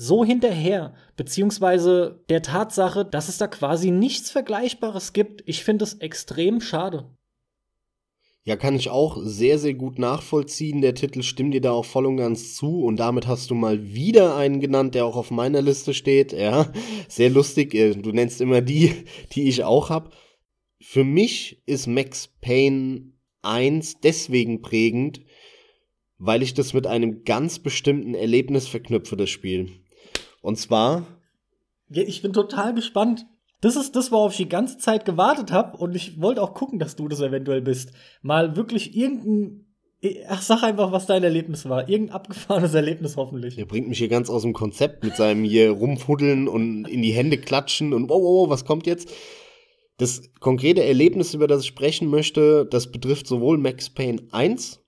[0.00, 5.42] so hinterher, beziehungsweise der Tatsache, dass es da quasi nichts Vergleichbares gibt.
[5.44, 7.14] Ich finde es extrem schade.
[8.44, 10.80] Ja, kann ich auch sehr, sehr gut nachvollziehen.
[10.80, 12.82] Der Titel stimmt dir da auch voll und ganz zu.
[12.82, 16.32] Und damit hast du mal wieder einen genannt, der auch auf meiner Liste steht.
[16.32, 16.72] Ja,
[17.08, 17.74] sehr lustig.
[17.74, 20.12] Äh, du nennst immer die, die ich auch habe.
[20.80, 25.20] Für mich ist Max Payne 1 deswegen prägend,
[26.16, 29.68] weil ich das mit einem ganz bestimmten Erlebnis verknüpfe, das Spiel.
[30.40, 31.06] Und zwar.
[31.88, 33.26] Ja, ich bin total gespannt.
[33.60, 36.78] Das ist das, worauf ich die ganze Zeit gewartet habe und ich wollte auch gucken,
[36.78, 37.92] dass du das eventuell bist.
[38.22, 39.66] Mal wirklich irgendein
[40.28, 41.88] Ach, sag einfach, was dein Erlebnis war.
[41.88, 43.56] Irgendein abgefahrenes Erlebnis hoffentlich.
[43.56, 47.12] Der bringt mich hier ganz aus dem Konzept mit seinem hier rumfuddeln und in die
[47.12, 49.10] Hände klatschen und wow, wow, was kommt jetzt?
[49.98, 54.82] Das konkrete Erlebnis, über das ich sprechen möchte, das betrifft sowohl Max Payne 1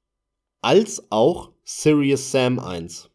[0.62, 3.11] als auch Serious Sam 1.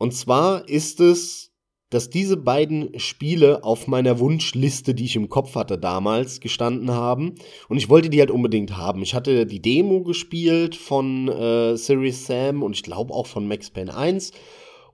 [0.00, 1.50] Und zwar ist es
[1.90, 7.34] dass diese beiden Spiele auf meiner Wunschliste, die ich im Kopf hatte damals, gestanden haben.
[7.68, 9.02] Und ich wollte die halt unbedingt haben.
[9.02, 13.70] Ich hatte die Demo gespielt von äh, Series Sam und ich glaube auch von Max
[13.70, 14.30] Payne 1.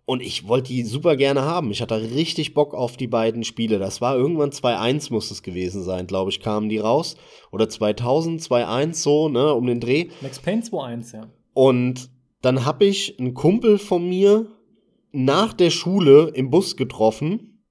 [0.07, 1.71] Und ich wollte die super gerne haben.
[1.71, 3.79] Ich hatte richtig Bock auf die beiden Spiele.
[3.79, 7.17] Das war irgendwann 2.1 muss es gewesen sein, glaube ich, kamen die raus.
[7.53, 10.09] Oder 2000, 2.1 so, ne, um den Dreh.
[10.23, 11.27] Max Payne 2.1, ja.
[11.53, 12.09] Und
[12.41, 14.47] dann habe ich einen Kumpel von mir,
[15.17, 17.63] nach der Schule im Bus getroffen.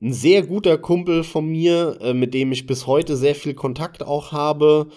[0.00, 4.04] Ein sehr guter Kumpel von mir, äh, mit dem ich bis heute sehr viel Kontakt
[4.04, 4.88] auch habe.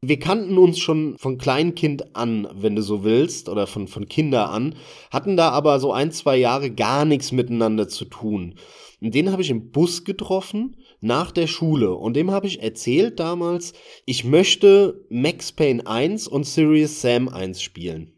[0.00, 4.50] Wir kannten uns schon von Kleinkind an, wenn du so willst, oder von, von Kinder
[4.50, 4.74] an,
[5.12, 8.56] hatten da aber so ein, zwei Jahre gar nichts miteinander zu tun.
[9.00, 13.20] Und den habe ich im Bus getroffen nach der Schule und dem habe ich erzählt
[13.20, 13.72] damals,
[14.04, 18.12] ich möchte Max Payne 1 und Serious Sam 1 spielen.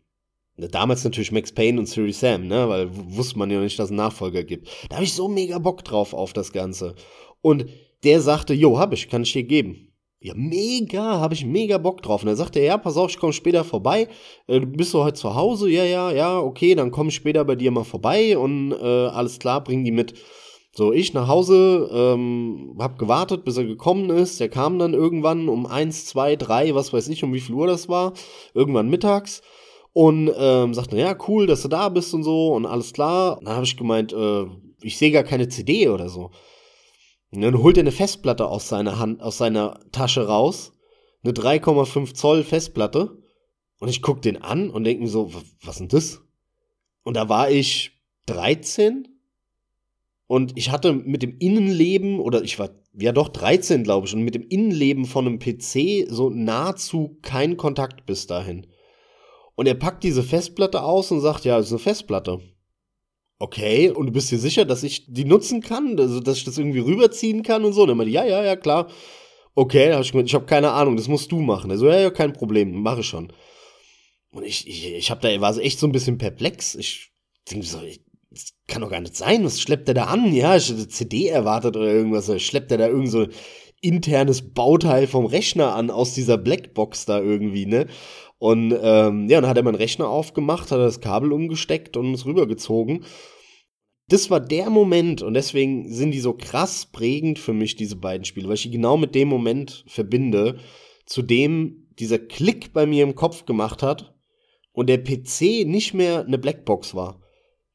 [0.57, 2.69] Damals natürlich Max Payne und Siri Sam, ne?
[2.69, 4.69] Weil wusste man ja nicht, dass es einen Nachfolger gibt.
[4.89, 6.95] Da habe ich so mega Bock drauf auf das Ganze.
[7.41, 7.67] Und
[8.05, 9.93] der sagte, jo, hab ich, kann ich dir geben.
[10.21, 12.23] Ja, mega, habe ich mega Bock drauf.
[12.23, 14.09] Und er sagte, ja, pass auf, ich komme später vorbei.
[14.47, 15.69] Äh, bist du heute zu Hause?
[15.69, 18.77] Ja, ja, ja, okay, dann komme ich später bei dir mal vorbei und äh,
[19.09, 20.15] alles klar, bring die mit.
[20.73, 24.41] So, ich nach Hause, ähm, hab gewartet, bis er gekommen ist.
[24.41, 27.67] Der kam dann irgendwann um eins, zwei, drei, was weiß ich, um wie viel Uhr
[27.67, 28.13] das war.
[28.55, 29.43] Irgendwann mittags
[29.95, 33.39] und ähm, sagte, ja, cool, dass du da bist und so und alles klar.
[33.39, 34.45] Und dann habe ich gemeint, äh,
[34.83, 36.31] ich sehe gar keine CD oder so.
[37.31, 40.73] Und dann holt er eine Festplatte aus seiner Hand, aus seiner Tasche raus,
[41.23, 43.23] eine 3,5 Zoll Festplatte.
[43.79, 45.33] Und ich guck den an und denke mir so,
[45.63, 46.21] was ist das?
[47.05, 47.93] Und da war ich
[48.27, 49.09] 13
[50.27, 54.23] und ich hatte mit dem Innenleben, oder ich war ja doch 13, glaube ich, und
[54.23, 58.67] mit dem Innenleben von einem PC so nahezu keinen Kontakt bis dahin.
[59.57, 62.41] Und er packt diese Festplatte aus und sagt, ja, das ist eine Festplatte.
[63.39, 66.59] Okay, und du bist dir sicher, dass ich die nutzen kann, also dass ich das
[66.59, 67.83] irgendwie rüberziehen kann und so?
[67.83, 68.89] Und er meinte, ja, ja, ja, klar.
[69.55, 71.71] okay, hab ich gesagt, ich habe keine Ahnung, das musst du machen.
[71.71, 73.33] Er so, ja, ja, kein Problem, mache ich schon.
[74.31, 76.75] Und ich, ich, ich hab da, war so echt so ein bisschen perplex.
[76.75, 77.13] Ich
[77.51, 77.79] denke so,
[78.31, 80.33] das kann doch gar nicht sein, was schleppt der da an?
[80.35, 83.27] Ja, ich hätte CD erwartet oder irgendwas, schleppt der da irgend so
[83.85, 87.87] internes Bauteil vom Rechner an aus dieser Blackbox da irgendwie, ne?
[88.39, 92.27] Und ähm, ja, dann hat er meinen Rechner aufgemacht, hat das Kabel umgesteckt und es
[92.27, 93.05] rübergezogen.
[94.09, 98.25] Das war der Moment und deswegen sind die so krass prägend für mich, diese beiden
[98.25, 100.59] Spiele, weil ich die genau mit dem Moment verbinde,
[101.07, 104.15] zu dem dieser Klick bei mir im Kopf gemacht hat
[104.73, 107.21] und der PC nicht mehr eine Blackbox war,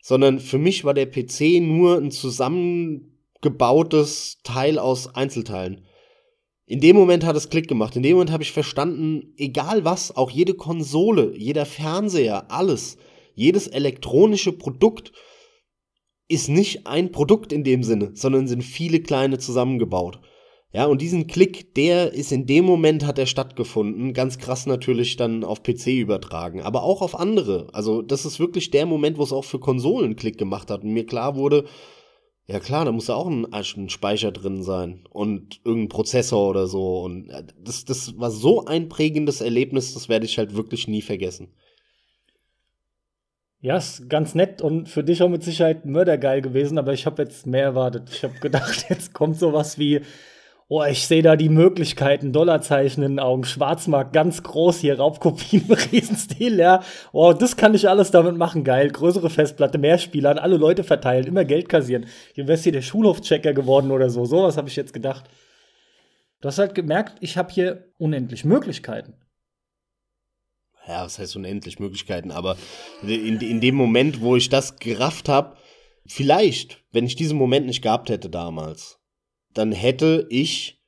[0.02, 5.86] sondern für mich war der PC nur ein zusammengebautes Teil aus Einzelteilen.
[6.70, 7.96] In dem Moment hat es Klick gemacht.
[7.96, 12.98] In dem Moment habe ich verstanden, egal was, auch jede Konsole, jeder Fernseher, alles,
[13.34, 15.12] jedes elektronische Produkt
[16.28, 20.20] ist nicht ein Produkt in dem Sinne, sondern sind viele kleine zusammengebaut.
[20.72, 25.18] Ja, und diesen Klick, der ist in dem Moment hat er stattgefunden, ganz krass natürlich
[25.18, 27.70] dann auf PC übertragen, aber auch auf andere.
[27.74, 30.94] Also, das ist wirklich der Moment, wo es auch für Konsolen Klick gemacht hat und
[30.94, 31.66] mir klar wurde,
[32.50, 36.66] ja klar, da muss ja auch ein, ein, Speicher drin sein und irgendein Prozessor oder
[36.66, 37.02] so.
[37.02, 41.04] Und äh, das, das war so ein prägendes Erlebnis, das werde ich halt wirklich nie
[41.04, 41.54] vergessen.
[43.62, 47.22] Ja, ist ganz nett und für dich auch mit Sicherheit mördergeil gewesen, aber ich habe
[47.22, 48.10] jetzt mehr erwartet.
[48.12, 50.02] Ich habe gedacht, jetzt kommt sowas wie
[50.72, 55.66] Oh, ich sehe da die Möglichkeiten, Dollarzeichen in den Augen, Schwarzmarkt ganz groß hier, Raubkopien,
[55.92, 56.84] Riesenstil, ja.
[57.12, 58.92] Oh, das kann ich alles damit machen, geil.
[58.92, 62.06] Größere Festplatte, mehr Spieler, an alle Leute verteilen, immer Geld kassieren.
[62.36, 64.26] Hier wärst hier der Schulhofchecker geworden oder so.
[64.26, 65.28] Sowas habe ich jetzt gedacht.
[66.40, 69.16] Du hast halt gemerkt, ich habe hier unendlich Möglichkeiten.
[70.88, 72.30] Ja, was heißt unendlich Möglichkeiten?
[72.30, 72.58] Aber
[73.02, 75.58] in, in dem Moment, wo ich das gerafft habe,
[76.06, 78.99] vielleicht, wenn ich diesen Moment nicht gehabt hätte damals,
[79.60, 80.82] dann hätte ich,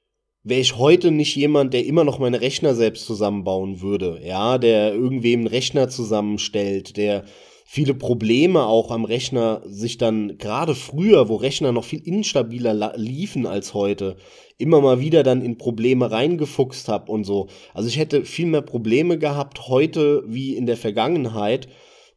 [0.44, 4.94] wäre ich heute nicht jemand, der immer noch meine Rechner selbst zusammenbauen würde, ja, der
[4.94, 7.26] irgendwem einen Rechner zusammenstellt, der
[7.66, 13.46] viele Probleme auch am Rechner sich dann gerade früher, wo Rechner noch viel instabiler liefen
[13.46, 14.16] als heute,
[14.58, 17.48] immer mal wieder dann in Probleme reingefuchst habe und so.
[17.74, 21.68] Also ich hätte viel mehr Probleme gehabt heute wie in der Vergangenheit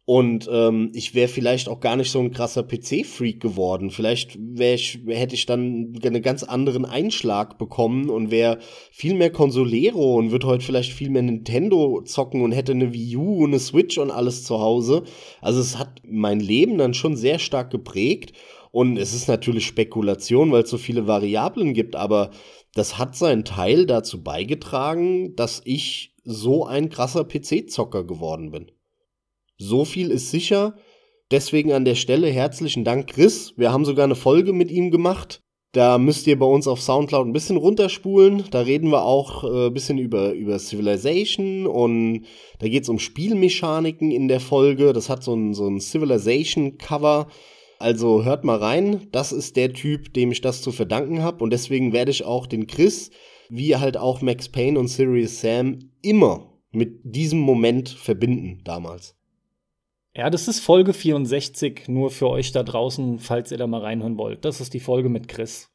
[0.06, 3.90] und ähm, ich wäre vielleicht auch gar nicht so ein krasser PC-Freak geworden.
[3.90, 8.58] Vielleicht wär ich, hätte ich dann einen ganz anderen Einschlag bekommen und wäre
[8.90, 13.16] viel mehr Consolero und würde heute vielleicht viel mehr Nintendo zocken und hätte eine Wii
[13.16, 15.04] U und eine Switch und alles zu Hause.
[15.40, 18.34] Also es hat mein Leben dann schon sehr stark geprägt.
[18.72, 22.32] Und es ist natürlich Spekulation, weil es so viele Variablen gibt, aber
[22.74, 28.72] das hat seinen Teil dazu beigetragen, dass ich so ein krasser PC-Zocker geworden bin.
[29.56, 30.74] So viel ist sicher.
[31.30, 33.54] Deswegen an der Stelle herzlichen Dank, Chris.
[33.56, 35.40] Wir haben sogar eine Folge mit ihm gemacht.
[35.72, 38.44] Da müsst ihr bei uns auf Soundcloud ein bisschen runterspulen.
[38.52, 42.26] Da reden wir auch äh, ein bisschen über, über Civilization und
[42.60, 44.92] da geht es um Spielmechaniken in der Folge.
[44.92, 47.26] Das hat so ein, so ein Civilization-Cover.
[47.80, 49.08] Also hört mal rein.
[49.10, 51.42] Das ist der Typ, dem ich das zu verdanken habe.
[51.42, 53.10] Und deswegen werde ich auch den Chris,
[53.48, 59.16] wie halt auch Max Payne und Sirius Sam, immer mit diesem Moment verbinden damals.
[60.16, 64.16] Ja, das ist Folge 64, nur für euch da draußen, falls ihr da mal reinhören
[64.16, 64.44] wollt.
[64.44, 65.70] Das ist die Folge mit Chris.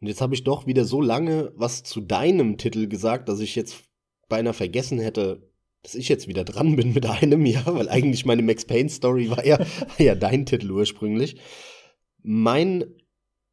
[0.00, 3.54] Und jetzt habe ich doch wieder so lange was zu deinem Titel gesagt, dass ich
[3.54, 3.84] jetzt
[4.28, 5.48] beinahe vergessen hätte,
[5.82, 9.30] dass ich jetzt wieder dran bin mit einem, ja, weil eigentlich meine Max Payne Story
[9.30, 9.64] war ja,
[9.98, 11.36] ja dein Titel ursprünglich.
[12.22, 12.92] Mein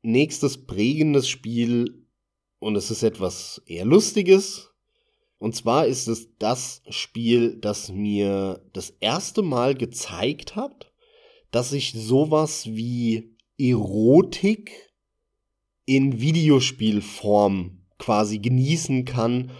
[0.02, 2.08] nächstes prägendes Spiel,
[2.58, 4.75] und es ist etwas eher Lustiges,
[5.38, 10.92] und zwar ist es das Spiel, das mir das erste Mal gezeigt hat,
[11.52, 14.72] dass ich sowas wie Erotik
[15.86, 19.52] in Videospielform quasi genießen kann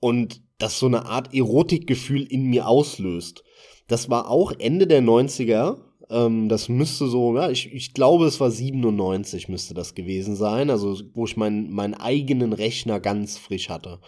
[0.00, 3.44] und das so eine Art Erotikgefühl in mir auslöst.
[3.86, 5.78] Das war auch Ende der 90er.
[6.10, 10.70] Ähm, das müsste so, ja, ich, ich glaube, es war 97 müsste das gewesen sein,
[10.70, 14.00] also wo ich meinen meinen eigenen Rechner ganz frisch hatte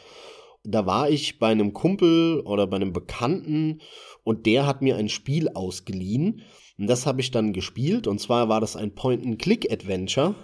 [0.62, 3.80] da war ich bei einem Kumpel oder bei einem Bekannten
[4.24, 6.42] und der hat mir ein Spiel ausgeliehen
[6.78, 10.34] und das habe ich dann gespielt und zwar war das ein Point-and-Click-Adventure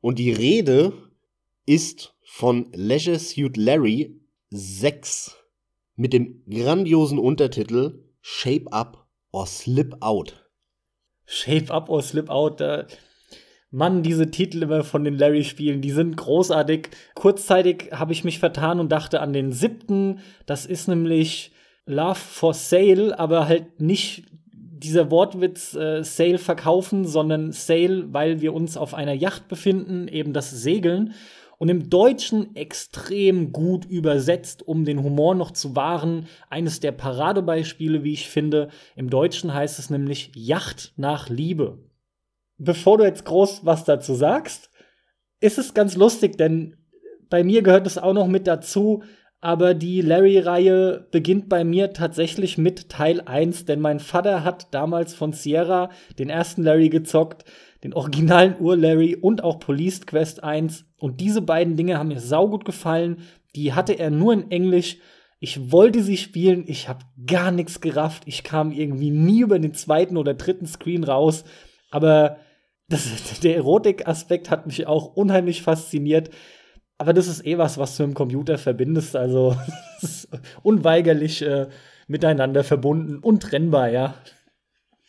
[0.00, 0.92] und die Rede
[1.66, 4.20] ist von Leisure Suit Larry
[4.50, 5.36] 6
[5.96, 10.46] mit dem grandiosen Untertitel Shape Up or Slip Out.
[11.24, 12.86] Shape Up or Slip Out, da
[13.72, 16.88] Mann, diese Titel immer von den Larry-Spielen, die sind großartig.
[17.14, 20.18] Kurzzeitig habe ich mich vertan und dachte an den siebten.
[20.44, 21.52] Das ist nämlich
[21.86, 28.54] Love for Sale, aber halt nicht dieser Wortwitz äh, Sale verkaufen, sondern Sale, weil wir
[28.54, 31.14] uns auf einer Yacht befinden, eben das Segeln.
[31.58, 36.26] und im Deutschen extrem gut übersetzt, um den Humor noch zu wahren.
[36.48, 38.68] Eines der Paradebeispiele, wie ich finde.
[38.96, 41.78] Im Deutschen heißt es nämlich Yacht nach Liebe.
[42.62, 44.70] Bevor du jetzt groß was dazu sagst,
[45.40, 46.76] ist es ganz lustig, denn
[47.30, 49.02] bei mir gehört es auch noch mit dazu,
[49.40, 55.14] aber die Larry-Reihe beginnt bei mir tatsächlich mit Teil 1, denn mein Vater hat damals
[55.14, 55.88] von Sierra
[56.18, 57.46] den ersten Larry gezockt,
[57.82, 60.84] den originalen Ur-Larry und auch Police Quest 1.
[60.98, 63.22] Und diese beiden Dinge haben mir saugut gefallen.
[63.54, 64.98] Die hatte er nur in Englisch.
[65.38, 68.24] Ich wollte sie spielen, ich habe gar nichts gerafft.
[68.26, 71.44] Ich kam irgendwie nie über den zweiten oder dritten Screen raus.
[71.90, 72.36] Aber
[72.90, 76.30] das, der Erotik-Aspekt hat mich auch unheimlich fasziniert.
[76.98, 79.16] Aber das ist eh was, was du im Computer verbindest.
[79.16, 79.56] Also
[80.62, 81.68] unweigerlich äh,
[82.08, 84.14] miteinander verbunden, untrennbar, ja.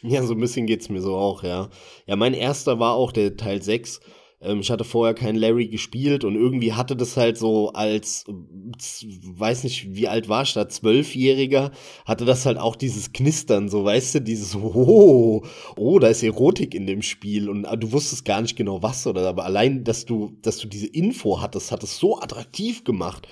[0.02, 1.70] Ja, so ein bisschen geht's mir so auch, ja.
[2.06, 4.00] Ja, mein erster war auch der Teil 6.
[4.42, 9.64] Ähm, ich hatte vorher keinen Larry gespielt und irgendwie hatte das halt so als, weiß
[9.64, 11.72] nicht, wie alt war ich da, Zwölfjähriger,
[12.06, 15.44] hatte das halt auch dieses Knistern, so weißt du, dieses, oh,
[15.76, 19.06] oh, da ist Erotik in dem Spiel und ah, du wusstest gar nicht genau was
[19.08, 23.28] oder, aber allein, dass du, dass du diese Info hattest, hat es so attraktiv gemacht.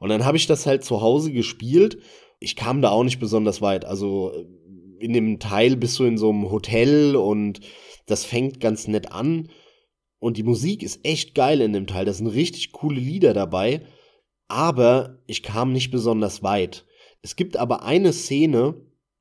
[0.00, 1.98] Und dann habe ich das halt zu Hause gespielt.
[2.38, 3.86] Ich kam da auch nicht besonders weit.
[3.86, 4.32] Also
[4.98, 7.60] in dem Teil bist du in so einem Hotel und
[8.06, 9.48] das fängt ganz nett an.
[10.24, 12.06] Und die Musik ist echt geil in dem Teil.
[12.06, 13.82] Da sind richtig coole Lieder dabei.
[14.48, 16.86] Aber ich kam nicht besonders weit.
[17.20, 18.74] Es gibt aber eine Szene,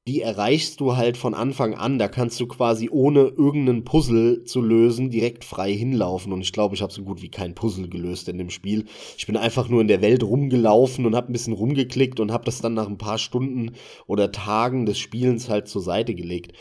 [0.08, 2.00] die erreichst du halt von Anfang an.
[2.00, 6.32] Da kannst du quasi ohne irgendeinen Puzzle zu lösen direkt frei hinlaufen.
[6.32, 8.86] Und ich glaube, ich habe so gut wie kein Puzzle gelöst in dem Spiel.
[9.18, 12.46] Ich bin einfach nur in der Welt rumgelaufen und habe ein bisschen rumgeklickt und habe
[12.46, 13.74] das dann nach ein paar Stunden
[14.08, 16.54] oder Tagen des Spielens halt zur Seite gelegt.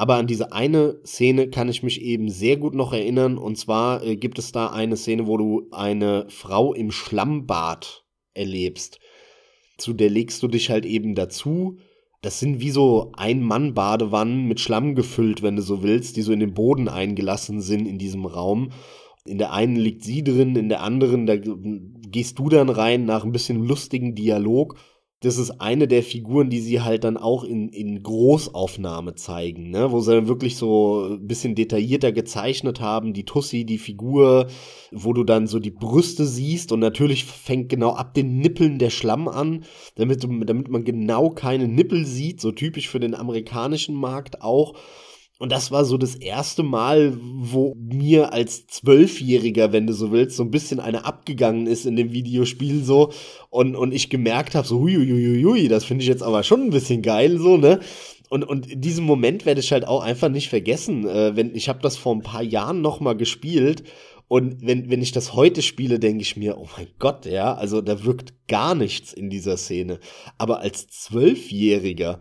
[0.00, 3.36] Aber an diese eine Szene kann ich mich eben sehr gut noch erinnern.
[3.36, 8.98] Und zwar äh, gibt es da eine Szene, wo du eine Frau im Schlammbad erlebst.
[9.76, 11.76] Zu der legst du dich halt eben dazu.
[12.22, 16.40] Das sind wie so Ein-Mann-Badewannen mit Schlamm gefüllt, wenn du so willst, die so in
[16.40, 18.70] den Boden eingelassen sind in diesem Raum.
[19.26, 23.24] In der einen liegt sie drin, in der anderen, da gehst du dann rein nach
[23.24, 24.78] ein bisschen lustigen Dialog
[25.22, 29.92] das ist eine der Figuren, die sie halt dann auch in, in Großaufnahme zeigen, ne?
[29.92, 34.46] wo sie dann wirklich so ein bisschen detaillierter gezeichnet haben, die Tussi, die Figur,
[34.90, 38.88] wo du dann so die Brüste siehst und natürlich fängt genau ab den Nippeln der
[38.88, 39.64] Schlamm an,
[39.96, 44.74] damit, damit man genau keine Nippel sieht, so typisch für den amerikanischen Markt auch.
[45.40, 50.36] Und das war so das erste Mal, wo mir als Zwölfjähriger, wenn du so willst,
[50.36, 53.10] so ein bisschen eine abgegangen ist in dem Videospiel so
[53.48, 57.00] und, und ich gemerkt habe, so huiuiuiui, das finde ich jetzt aber schon ein bisschen
[57.00, 57.80] geil so, ne?
[58.28, 61.70] Und, und in diesem Moment werde ich halt auch einfach nicht vergessen, äh, wenn ich
[61.70, 63.82] habe das vor ein paar Jahren noch mal gespielt
[64.28, 67.80] und wenn, wenn ich das heute spiele, denke ich mir, oh mein Gott, ja, also
[67.80, 70.00] da wirkt gar nichts in dieser Szene.
[70.36, 72.20] Aber als Zwölfjähriger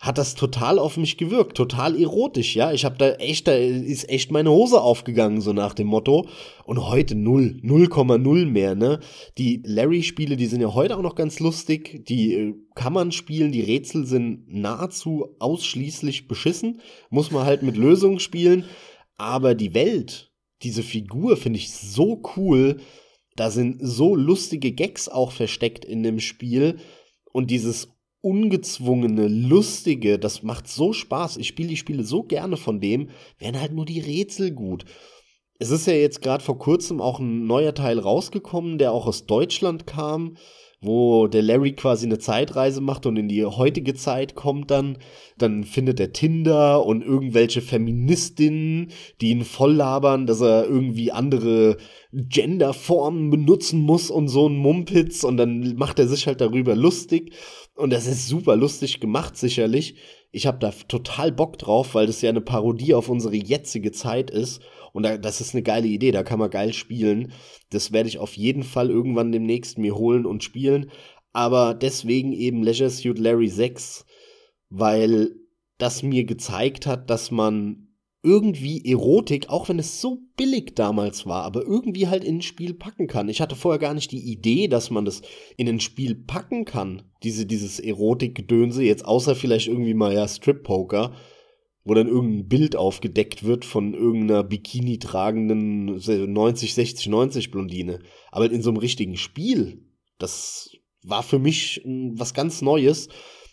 [0.00, 2.72] hat das total auf mich gewirkt, total erotisch, ja.
[2.72, 6.28] Ich habe da echt, da ist echt meine Hose aufgegangen, so nach dem Motto.
[6.64, 9.00] Und heute null, 0,0 mehr, ne.
[9.38, 12.04] Die Larry-Spiele, die sind ja heute auch noch ganz lustig.
[12.06, 16.80] Die äh, kann man spielen, die Rätsel sind nahezu ausschließlich beschissen.
[17.10, 18.66] Muss man halt mit Lösungen spielen.
[19.16, 20.30] Aber die Welt,
[20.62, 22.76] diese Figur finde ich so cool.
[23.34, 26.78] Da sind so lustige Gags auch versteckt in dem Spiel.
[27.32, 31.36] Und dieses ungezwungene, lustige, das macht so Spaß.
[31.36, 34.84] Ich spiele die Spiele so gerne von dem, werden halt nur die Rätsel gut.
[35.60, 39.26] Es ist ja jetzt gerade vor kurzem auch ein neuer Teil rausgekommen, der auch aus
[39.26, 40.36] Deutschland kam,
[40.80, 44.98] wo der Larry quasi eine Zeitreise macht und in die heutige Zeit kommt dann.
[45.36, 51.78] Dann findet er Tinder und irgendwelche Feministinnen, die ihn voll labern, dass er irgendwie andere
[52.12, 57.34] Genderformen benutzen muss und so ein Mumpitz und dann macht er sich halt darüber lustig.
[57.78, 59.94] Und das ist super lustig gemacht, sicherlich.
[60.32, 64.30] Ich habe da total Bock drauf, weil das ja eine Parodie auf unsere jetzige Zeit
[64.30, 64.60] ist.
[64.92, 67.32] Und da, das ist eine geile Idee, da kann man geil spielen.
[67.70, 70.90] Das werde ich auf jeden Fall irgendwann demnächst mir holen und spielen.
[71.32, 74.04] Aber deswegen eben Leisure Suit Larry 6,
[74.70, 75.36] weil
[75.78, 77.87] das mir gezeigt hat, dass man
[78.28, 82.74] irgendwie Erotik, auch wenn es so billig damals war, aber irgendwie halt in ein Spiel
[82.74, 83.30] packen kann.
[83.30, 85.22] Ich hatte vorher gar nicht die Idee, dass man das
[85.56, 91.14] in ein Spiel packen kann, diese, dieses Erotikgedönse, jetzt außer vielleicht irgendwie mal ja Strip-Poker,
[91.84, 98.00] wo dann irgendein Bild aufgedeckt wird von irgendeiner Bikini tragenden 90, 60, 90 Blondine.
[98.30, 99.86] Aber in so einem richtigen Spiel,
[100.18, 100.70] das
[101.02, 103.08] war für mich was ganz Neues.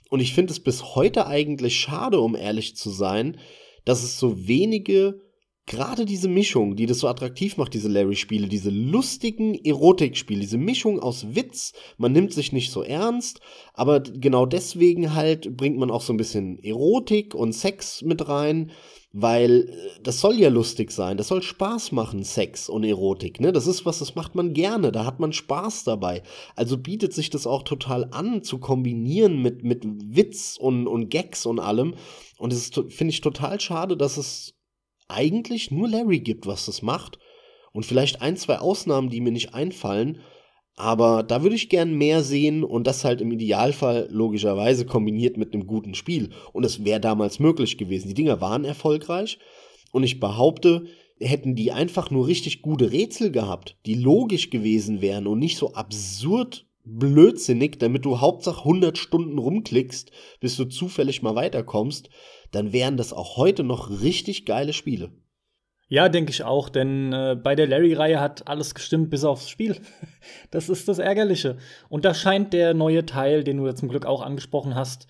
[0.10, 3.38] Und ich finde es bis heute eigentlich schade, um ehrlich zu sein,
[3.86, 5.22] dass es so wenige
[5.66, 11.00] gerade diese Mischung, die das so attraktiv macht, diese Larry-Spiele, diese lustigen Erotikspiele, diese Mischung
[11.00, 13.40] aus Witz, man nimmt sich nicht so ernst,
[13.74, 18.72] aber genau deswegen halt bringt man auch so ein bisschen Erotik und Sex mit rein,
[19.18, 23.54] weil äh, das soll ja lustig sein, das soll Spaß machen, Sex und Erotik, ne?
[23.54, 26.22] Das ist was, das macht man gerne, da hat man Spaß dabei.
[26.58, 31.46] Also bietet sich das auch total an, zu kombinieren mit, mit Witz und, und Gags
[31.46, 31.96] und allem.
[32.38, 34.54] Und es finde ich total schade, dass es
[35.08, 37.18] eigentlich nur Larry gibt, was das macht.
[37.72, 40.20] Und vielleicht ein, zwei Ausnahmen, die mir nicht einfallen.
[40.76, 45.54] Aber da würde ich gern mehr sehen und das halt im Idealfall logischerweise kombiniert mit
[45.54, 46.32] einem guten Spiel.
[46.52, 48.10] Und es wäre damals möglich gewesen.
[48.10, 49.40] Die Dinger waren erfolgreich
[49.92, 50.86] und ich behaupte,
[51.22, 55.74] hätten die einfach nur richtig gute Rätsel gehabt, die logisch gewesen wären und nicht so
[55.74, 62.10] absurd blödsinnig, damit du Hauptsache 100 Stunden rumklickst, bis du zufällig mal weiterkommst,
[62.52, 65.12] dann wären das auch heute noch richtig geile Spiele.
[65.88, 69.80] Ja, denke ich auch, denn äh, bei der Larry-Reihe hat alles gestimmt bis aufs Spiel.
[70.52, 71.58] das ist das Ärgerliche.
[71.90, 75.06] Und da scheint der neue Teil, den du ja zum Glück auch angesprochen hast,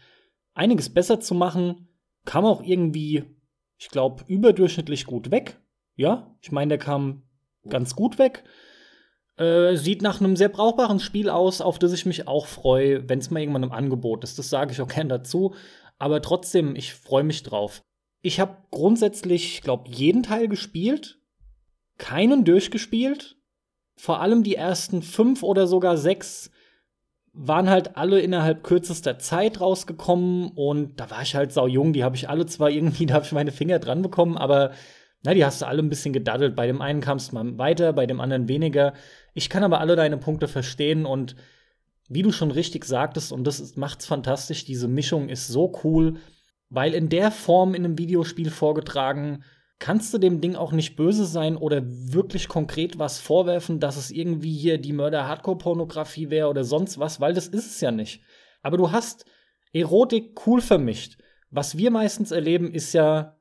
[0.54, 1.88] einiges besser zu machen.
[2.26, 3.24] Kam auch irgendwie,
[3.78, 5.62] ich glaube, überdurchschnittlich gut weg.
[5.96, 7.24] Ja, ich meine, der kam
[7.70, 8.44] ganz gut weg.
[9.38, 13.20] Äh, sieht nach einem sehr brauchbaren Spiel aus, auf das ich mich auch freue, wenn
[13.20, 14.40] es mal irgendwann im Angebot ist.
[14.40, 15.56] Das sage ich auch gern dazu.
[15.98, 17.82] Aber trotzdem, ich freue mich drauf.
[18.26, 21.20] Ich habe grundsätzlich, ich glaube, jeden Teil gespielt,
[22.00, 23.38] keinen durchgespielt.
[23.98, 26.50] Vor allem die ersten fünf oder sogar sechs
[27.34, 31.94] waren halt alle innerhalb kürzester Zeit rausgekommen und da war ich halt sau jung.
[31.94, 34.72] Die habe ich alle zwar irgendwie, da habe ich meine Finger dran bekommen, aber
[35.22, 36.56] na, die hast du alle ein bisschen gedaddelt.
[36.56, 38.96] Bei dem einen kamst du mal weiter, bei dem anderen weniger.
[39.36, 41.36] Ich kann aber alle deine Punkte verstehen und
[42.10, 46.18] wie du schon richtig sagtest, und das macht's fantastisch, diese Mischung ist so cool,
[46.70, 49.44] weil in der Form in einem Videospiel vorgetragen,
[49.80, 54.12] kannst du dem Ding auch nicht böse sein oder wirklich konkret was vorwerfen, dass es
[54.12, 58.22] irgendwie hier die Mörder-Hardcore-Pornografie wäre oder sonst was, weil das ist es ja nicht.
[58.62, 59.26] Aber du hast
[59.74, 61.18] Erotik cool vermischt.
[61.52, 63.38] Was wir meistens erleben, ist ja,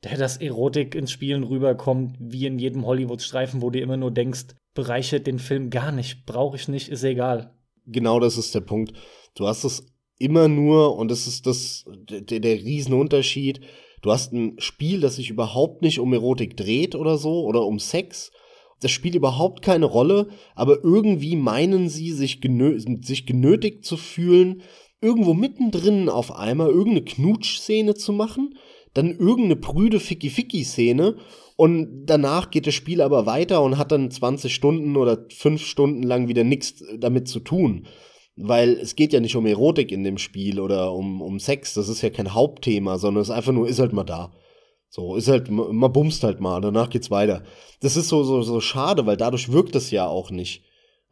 [0.00, 5.26] dass Erotik ins Spielen rüberkommt, wie in jedem Hollywood-Streifen, wo du immer nur denkst, bereichert
[5.26, 7.54] den Film gar nicht, brauche ich nicht, ist egal
[7.86, 8.92] genau das ist der Punkt.
[9.34, 9.93] Du hast es
[10.24, 13.60] immer nur, und das ist das, der, der Riesenunterschied,
[14.02, 17.78] du hast ein Spiel, das sich überhaupt nicht um Erotik dreht oder so, oder um
[17.78, 18.32] Sex.
[18.80, 24.62] Das spielt überhaupt keine Rolle, aber irgendwie meinen sie, sich, genö sich genötigt zu fühlen,
[25.00, 28.56] irgendwo mittendrin auf einmal irgendeine Knutschszene zu machen,
[28.94, 31.16] dann irgendeine prüde Ficky-Ficky-Szene
[31.56, 36.02] und danach geht das Spiel aber weiter und hat dann 20 Stunden oder 5 Stunden
[36.02, 37.86] lang wieder nichts damit zu tun.
[38.36, 41.88] Weil es geht ja nicht um Erotik in dem Spiel oder um, um Sex, das
[41.88, 44.32] ist ja kein Hauptthema, sondern es ist einfach nur, ist halt mal da.
[44.88, 47.42] So, ist halt, man bumst halt mal, danach geht's weiter.
[47.80, 50.62] Das ist so, so, so schade, weil dadurch wirkt es ja auch nicht.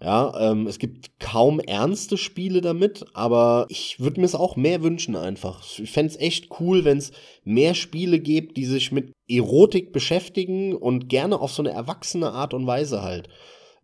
[0.02, 4.82] Ja, ähm, es gibt kaum ernste Spiele damit, aber ich würde mir es auch mehr
[4.82, 5.62] wünschen einfach.
[5.78, 7.12] Ich fände es echt cool, wenn es
[7.44, 12.52] mehr Spiele gibt, die sich mit Erotik beschäftigen und gerne auf so eine erwachsene Art
[12.52, 13.28] und Weise halt.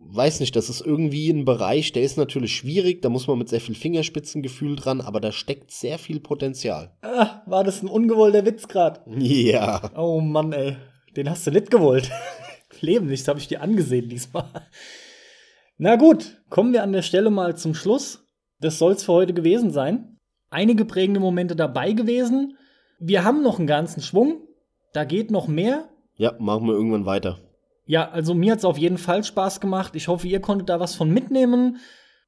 [0.01, 3.49] Weiß nicht, das ist irgendwie ein Bereich, der ist natürlich schwierig, da muss man mit
[3.49, 6.97] sehr viel Fingerspitzengefühl dran, aber da steckt sehr viel Potenzial.
[7.03, 9.03] Ah, war das ein ungewollter Witz grad?
[9.19, 9.91] Ja.
[9.97, 10.77] Oh Mann, ey.
[11.17, 12.11] Den hast du nicht gewollt.
[12.81, 14.49] Leben nicht, habe ich dir angesehen diesmal.
[15.79, 18.25] Na gut, kommen wir an der Stelle mal zum Schluss.
[18.61, 20.19] Das soll's für heute gewesen sein.
[20.51, 22.57] Einige prägende Momente dabei gewesen.
[23.01, 24.43] Wir haben noch einen ganzen Schwung.
[24.93, 25.89] Da geht noch mehr.
[26.17, 27.41] Ja, machen wir irgendwann weiter.
[27.89, 29.97] Ja, also mir hat's auf jeden Fall Spaß gemacht.
[29.97, 31.79] Ich hoffe, ihr konntet da was von mitnehmen.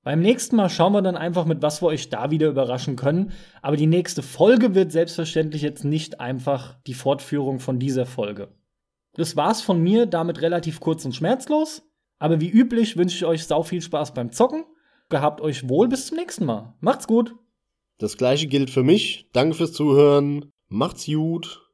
[0.03, 3.33] Beim nächsten Mal schauen wir dann einfach, mit was wir euch da wieder überraschen können.
[3.61, 8.49] Aber die nächste Folge wird selbstverständlich jetzt nicht einfach die Fortführung von dieser Folge.
[9.13, 11.83] Das war's von mir, damit relativ kurz und schmerzlos.
[12.19, 14.65] Aber wie üblich wünsche ich euch sau viel Spaß beim Zocken.
[15.11, 16.75] Gehabt euch wohl bis zum nächsten Mal.
[16.81, 17.35] Macht's gut.
[17.99, 19.29] Das gleiche gilt für mich.
[19.35, 20.51] Danke fürs Zuhören.
[20.69, 21.70] Macht's gut.